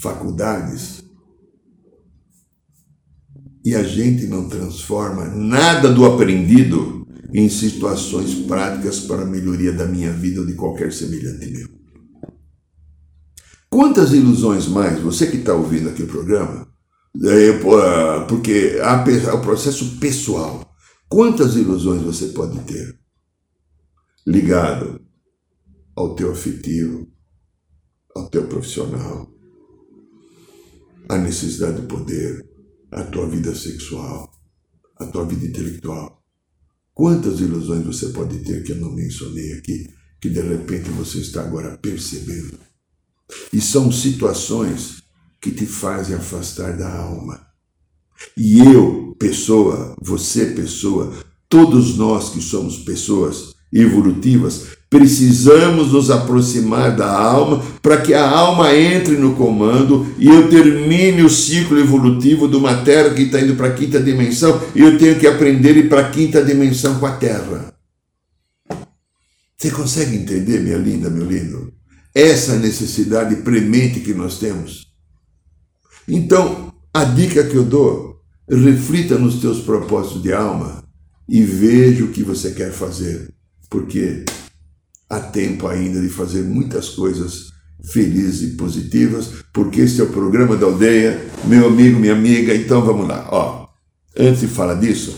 faculdades, 0.00 1.04
e 3.62 3.74
a 3.74 3.82
gente 3.82 4.26
não 4.26 4.48
transforma 4.48 5.26
nada 5.26 5.92
do 5.92 6.06
aprendido 6.06 7.03
em 7.32 7.48
situações 7.48 8.34
práticas 8.46 9.00
para 9.00 9.22
a 9.22 9.26
melhoria 9.26 9.72
da 9.72 9.86
minha 9.86 10.12
vida 10.12 10.40
ou 10.40 10.46
de 10.46 10.54
qualquer 10.54 10.92
semelhante 10.92 11.50
meu. 11.50 11.68
Quantas 13.70 14.12
ilusões 14.12 14.68
mais, 14.68 15.00
você 15.00 15.26
que 15.26 15.38
está 15.38 15.52
ouvindo 15.52 15.88
aqui 15.88 16.02
o 16.02 16.06
programa, 16.06 16.68
é, 17.22 17.50
ah, 17.50 18.26
porque 18.28 18.78
há 18.82 19.34
o 19.34 19.40
processo 19.40 19.98
pessoal, 19.98 20.74
quantas 21.08 21.56
ilusões 21.56 22.02
você 22.02 22.26
pode 22.28 22.58
ter 22.60 22.98
ligado 24.26 25.00
ao 25.94 26.14
teu 26.14 26.32
afetivo, 26.32 27.06
ao 28.14 28.28
teu 28.30 28.46
profissional, 28.46 29.32
à 31.08 31.18
necessidade 31.18 31.80
de 31.80 31.86
poder, 31.86 32.44
à 32.90 33.04
tua 33.04 33.28
vida 33.28 33.54
sexual, 33.54 34.30
à 34.98 35.06
tua 35.06 35.24
vida 35.24 35.46
intelectual. 35.46 36.23
Quantas 36.94 37.40
ilusões 37.40 37.84
você 37.84 38.10
pode 38.10 38.38
ter 38.38 38.62
que 38.62 38.70
eu 38.70 38.76
não 38.76 38.92
mencionei 38.92 39.54
aqui, 39.54 39.88
que 40.20 40.30
de 40.30 40.40
repente 40.40 40.88
você 40.90 41.18
está 41.18 41.42
agora 41.42 41.76
percebendo? 41.76 42.56
E 43.52 43.60
são 43.60 43.90
situações 43.90 45.02
que 45.40 45.50
te 45.50 45.66
fazem 45.66 46.14
afastar 46.14 46.76
da 46.76 46.88
alma. 46.96 47.44
E 48.36 48.60
eu, 48.60 49.14
pessoa, 49.18 49.96
você, 50.00 50.46
pessoa, 50.46 51.12
todos 51.48 51.96
nós 51.96 52.30
que 52.30 52.40
somos 52.40 52.78
pessoas 52.78 53.54
evolutivas, 53.72 54.76
precisamos 54.96 55.92
nos 55.92 56.10
aproximar 56.10 56.94
da 56.94 57.10
alma 57.10 57.64
para 57.82 58.00
que 58.00 58.14
a 58.14 58.28
alma 58.28 58.74
entre 58.74 59.16
no 59.16 59.34
comando 59.34 60.06
e 60.18 60.28
eu 60.28 60.48
termine 60.48 61.22
o 61.22 61.30
ciclo 61.30 61.78
evolutivo 61.78 62.46
de 62.46 62.56
uma 62.56 62.76
terra 62.82 63.14
que 63.14 63.22
está 63.22 63.40
indo 63.40 63.56
para 63.56 63.68
a 63.68 63.74
quinta 63.74 64.00
dimensão 64.00 64.60
e 64.74 64.80
eu 64.80 64.96
tenho 64.98 65.18
que 65.18 65.26
aprender 65.26 65.70
a 65.70 65.78
ir 65.78 65.88
para 65.88 66.02
a 66.02 66.10
quinta 66.10 66.44
dimensão 66.44 66.98
com 66.98 67.06
a 67.06 67.16
terra. 67.16 67.74
Você 69.56 69.70
consegue 69.70 70.16
entender, 70.16 70.60
minha 70.60 70.76
linda, 70.76 71.08
meu 71.08 71.24
lindo? 71.24 71.72
essa 72.14 72.56
necessidade 72.56 73.36
premente 73.36 74.00
que 74.00 74.14
nós 74.14 74.38
temos. 74.38 74.92
Então, 76.06 76.72
a 76.92 77.04
dica 77.04 77.42
que 77.42 77.56
eu 77.56 77.64
dou, 77.64 78.20
reflita 78.48 79.18
nos 79.18 79.40
teus 79.40 79.60
propósitos 79.60 80.22
de 80.22 80.32
alma 80.32 80.84
e 81.28 81.42
veja 81.42 82.04
o 82.04 82.12
que 82.12 82.22
você 82.22 82.52
quer 82.52 82.70
fazer, 82.70 83.34
porque 83.68 84.24
há 85.08 85.20
tempo 85.20 85.66
ainda 85.66 86.00
de 86.00 86.08
fazer 86.08 86.42
muitas 86.42 86.90
coisas 86.90 87.52
felizes 87.84 88.42
e 88.42 88.56
positivas, 88.56 89.28
porque 89.52 89.82
esse 89.82 90.00
é 90.00 90.04
o 90.04 90.08
programa 90.08 90.56
da 90.56 90.66
aldeia, 90.66 91.22
meu 91.44 91.68
amigo, 91.68 92.00
minha 92.00 92.14
amiga, 92.14 92.54
então 92.54 92.82
vamos 92.82 93.06
lá. 93.06 93.28
Ó, 93.30 93.66
antes 94.18 94.40
de 94.40 94.48
falar 94.48 94.74
disso, 94.74 95.16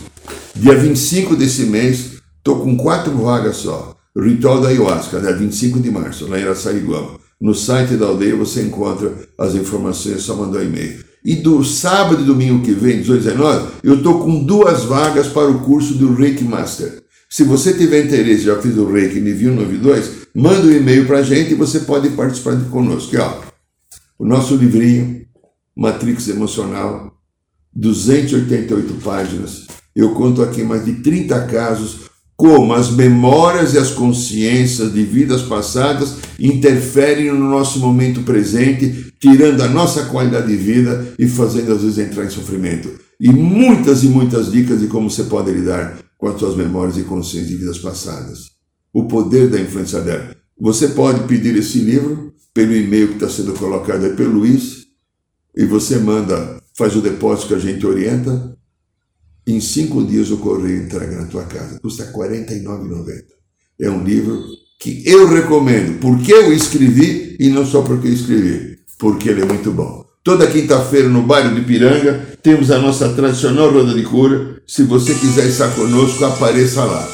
dia 0.55 0.75
25 0.75 1.35
desse 1.35 1.63
mês, 1.63 2.17
estou 2.37 2.59
com 2.61 2.75
quatro 2.75 3.15
vagas 3.17 3.57
só. 3.57 3.95
Ritual 4.15 4.59
da 4.59 4.69
Ayahuasca, 4.69 5.19
dia 5.19 5.33
25 5.33 5.79
de 5.79 5.91
março, 5.91 6.27
lá 6.27 6.39
em 6.39 6.43
Araçariguama. 6.43 7.19
No 7.39 7.53
site 7.53 7.93
da 7.95 8.07
aldeia 8.07 8.35
você 8.35 8.63
encontra 8.63 9.13
as 9.37 9.53
informações, 9.53 10.15
é 10.15 10.19
só 10.19 10.35
mandar 10.35 10.59
um 10.59 10.63
e-mail. 10.63 11.05
E 11.23 11.35
do 11.35 11.63
sábado 11.63 12.21
e 12.21 12.25
domingo 12.25 12.63
que 12.63 12.71
vem, 12.71 12.99
18 12.99 13.21
e 13.21 13.27
19, 13.27 13.67
eu 13.83 13.95
estou 13.95 14.23
com 14.23 14.43
duas 14.43 14.83
vagas 14.85 15.27
para 15.27 15.49
o 15.49 15.59
curso 15.59 15.93
do 15.93 16.15
Reiki 16.15 16.43
Master. 16.43 17.03
Se 17.29 17.43
você 17.43 17.73
tiver 17.73 18.05
interesse, 18.05 18.43
já 18.43 18.61
fiz 18.61 18.77
o 18.77 18.89
Reiki 18.89 19.19
nível 19.19 19.51
1, 19.51 19.55
nível 19.57 19.79
2, 19.79 20.11
manda 20.33 20.65
um 20.65 20.71
e-mail 20.71 21.05
para 21.05 21.19
a 21.19 21.23
gente 21.23 21.51
e 21.51 21.55
você 21.55 21.81
pode 21.81 22.09
participar 22.11 22.55
de 22.55 22.69
conosco. 22.69 23.09
Aqui, 23.09 23.17
ó, 23.17 23.41
o 24.17 24.25
nosso 24.25 24.55
livrinho, 24.55 25.25
Matrix 25.75 26.29
Emocional, 26.29 27.11
288 27.75 28.93
páginas. 29.03 29.67
Eu 29.93 30.13
conto 30.13 30.41
aqui 30.41 30.63
mais 30.63 30.85
de 30.85 30.93
30 30.93 31.47
casos 31.47 32.07
como 32.37 32.73
as 32.73 32.91
memórias 32.91 33.73
e 33.73 33.77
as 33.77 33.91
consciências 33.91 34.93
de 34.93 35.03
vidas 35.03 35.41
passadas 35.41 36.17
interferem 36.39 37.31
no 37.31 37.49
nosso 37.49 37.79
momento 37.79 38.21
presente, 38.21 39.11
tirando 39.19 39.61
a 39.61 39.67
nossa 39.67 40.05
qualidade 40.05 40.47
de 40.47 40.55
vida 40.55 41.13
e 41.19 41.27
fazendo 41.27 41.73
às 41.73 41.81
vezes 41.81 41.97
entrar 41.97 42.25
em 42.25 42.29
sofrimento. 42.29 42.89
E 43.19 43.29
muitas 43.29 44.03
e 44.03 44.07
muitas 44.07 44.51
dicas 44.51 44.79
de 44.79 44.87
como 44.87 45.09
você 45.09 45.23
pode 45.23 45.51
lidar 45.51 45.97
as 46.25 46.39
suas 46.39 46.55
memórias 46.55 46.97
e 46.97 47.03
consciências 47.03 47.49
de 47.49 47.57
vidas 47.57 47.79
passadas. 47.79 48.51
O 48.93 49.07
poder 49.07 49.49
da 49.49 49.59
influência 49.59 50.01
dela. 50.01 50.35
Você 50.59 50.87
pode 50.89 51.27
pedir 51.27 51.55
esse 51.55 51.77
livro 51.79 52.33
pelo 52.53 52.75
e-mail 52.75 53.09
que 53.09 53.13
está 53.15 53.29
sendo 53.29 53.53
colocado 53.53 54.05
aí 54.05 54.15
pelo 54.15 54.39
Luiz 54.39 54.87
e 55.55 55.65
você 55.65 55.99
manda, 55.99 56.61
faz 56.75 56.95
o 56.95 57.01
depósito 57.01 57.49
que 57.49 57.53
a 57.53 57.59
gente 57.59 57.85
orienta 57.85 58.57
em 59.45 59.61
cinco 59.61 60.03
dias 60.03 60.31
o 60.31 60.37
correio 60.37 60.83
entrega 60.83 61.21
na 61.21 61.27
tua 61.27 61.43
casa. 61.43 61.79
Custa 61.79 62.05
R$ 62.05 62.11
49,90. 62.11 63.23
É 63.79 63.89
um 63.89 64.03
livro 64.03 64.43
que 64.79 65.07
eu 65.07 65.27
recomendo, 65.27 65.99
porque 65.99 66.33
eu 66.33 66.51
escrevi 66.51 67.37
e 67.39 67.49
não 67.49 67.65
só 67.65 67.81
porque 67.81 68.07
eu 68.07 68.13
escrevi, 68.13 68.79
porque 68.97 69.29
ele 69.29 69.41
é 69.41 69.45
muito 69.45 69.71
bom. 69.71 70.06
Toda 70.27 70.45
quinta-feira 70.45 71.07
no 71.07 71.21
bairro 71.21 71.55
de 71.55 71.61
Piranga 71.61 72.19
temos 72.43 72.69
a 72.69 72.77
nossa 72.77 73.07
tradicional 73.13 73.71
roda 73.71 73.93
de 73.93 74.03
cura. 74.03 74.61
Se 74.67 74.83
você 74.83 75.15
quiser 75.15 75.47
estar 75.47 75.69
conosco, 75.69 76.25
apareça 76.25 76.83
lá. 76.83 77.07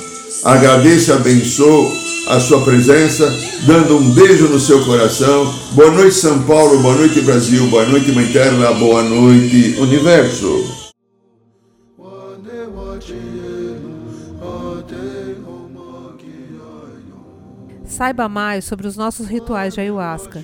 Agradeço 0.44 1.12
e 1.12 1.14
abençoo 1.14 1.92
a 2.28 2.40
sua 2.40 2.62
presença, 2.62 3.32
dando 3.68 3.98
um 3.98 4.10
beijo 4.16 4.48
no 4.48 4.60
seu 4.60 4.84
coração. 4.84 5.46
Boa 5.74 5.92
noite, 5.92 6.16
São 6.16 6.42
Paulo, 6.42 6.82
boa 6.82 6.96
noite, 6.96 7.22
Brasil, 7.22 7.68
boa 7.68 7.86
noite, 7.86 8.12
Mãe 8.14 8.26
Terra, 8.32 8.74
boa 8.74 9.04
noite, 9.04 9.76
Universo. 9.78 10.90
Saiba 17.86 18.28
mais 18.28 18.66
sobre 18.66 18.88
os 18.88 18.98
nossos 18.98 19.28
rituais 19.28 19.76
de 19.76 19.82
ayahuasca, 19.82 20.44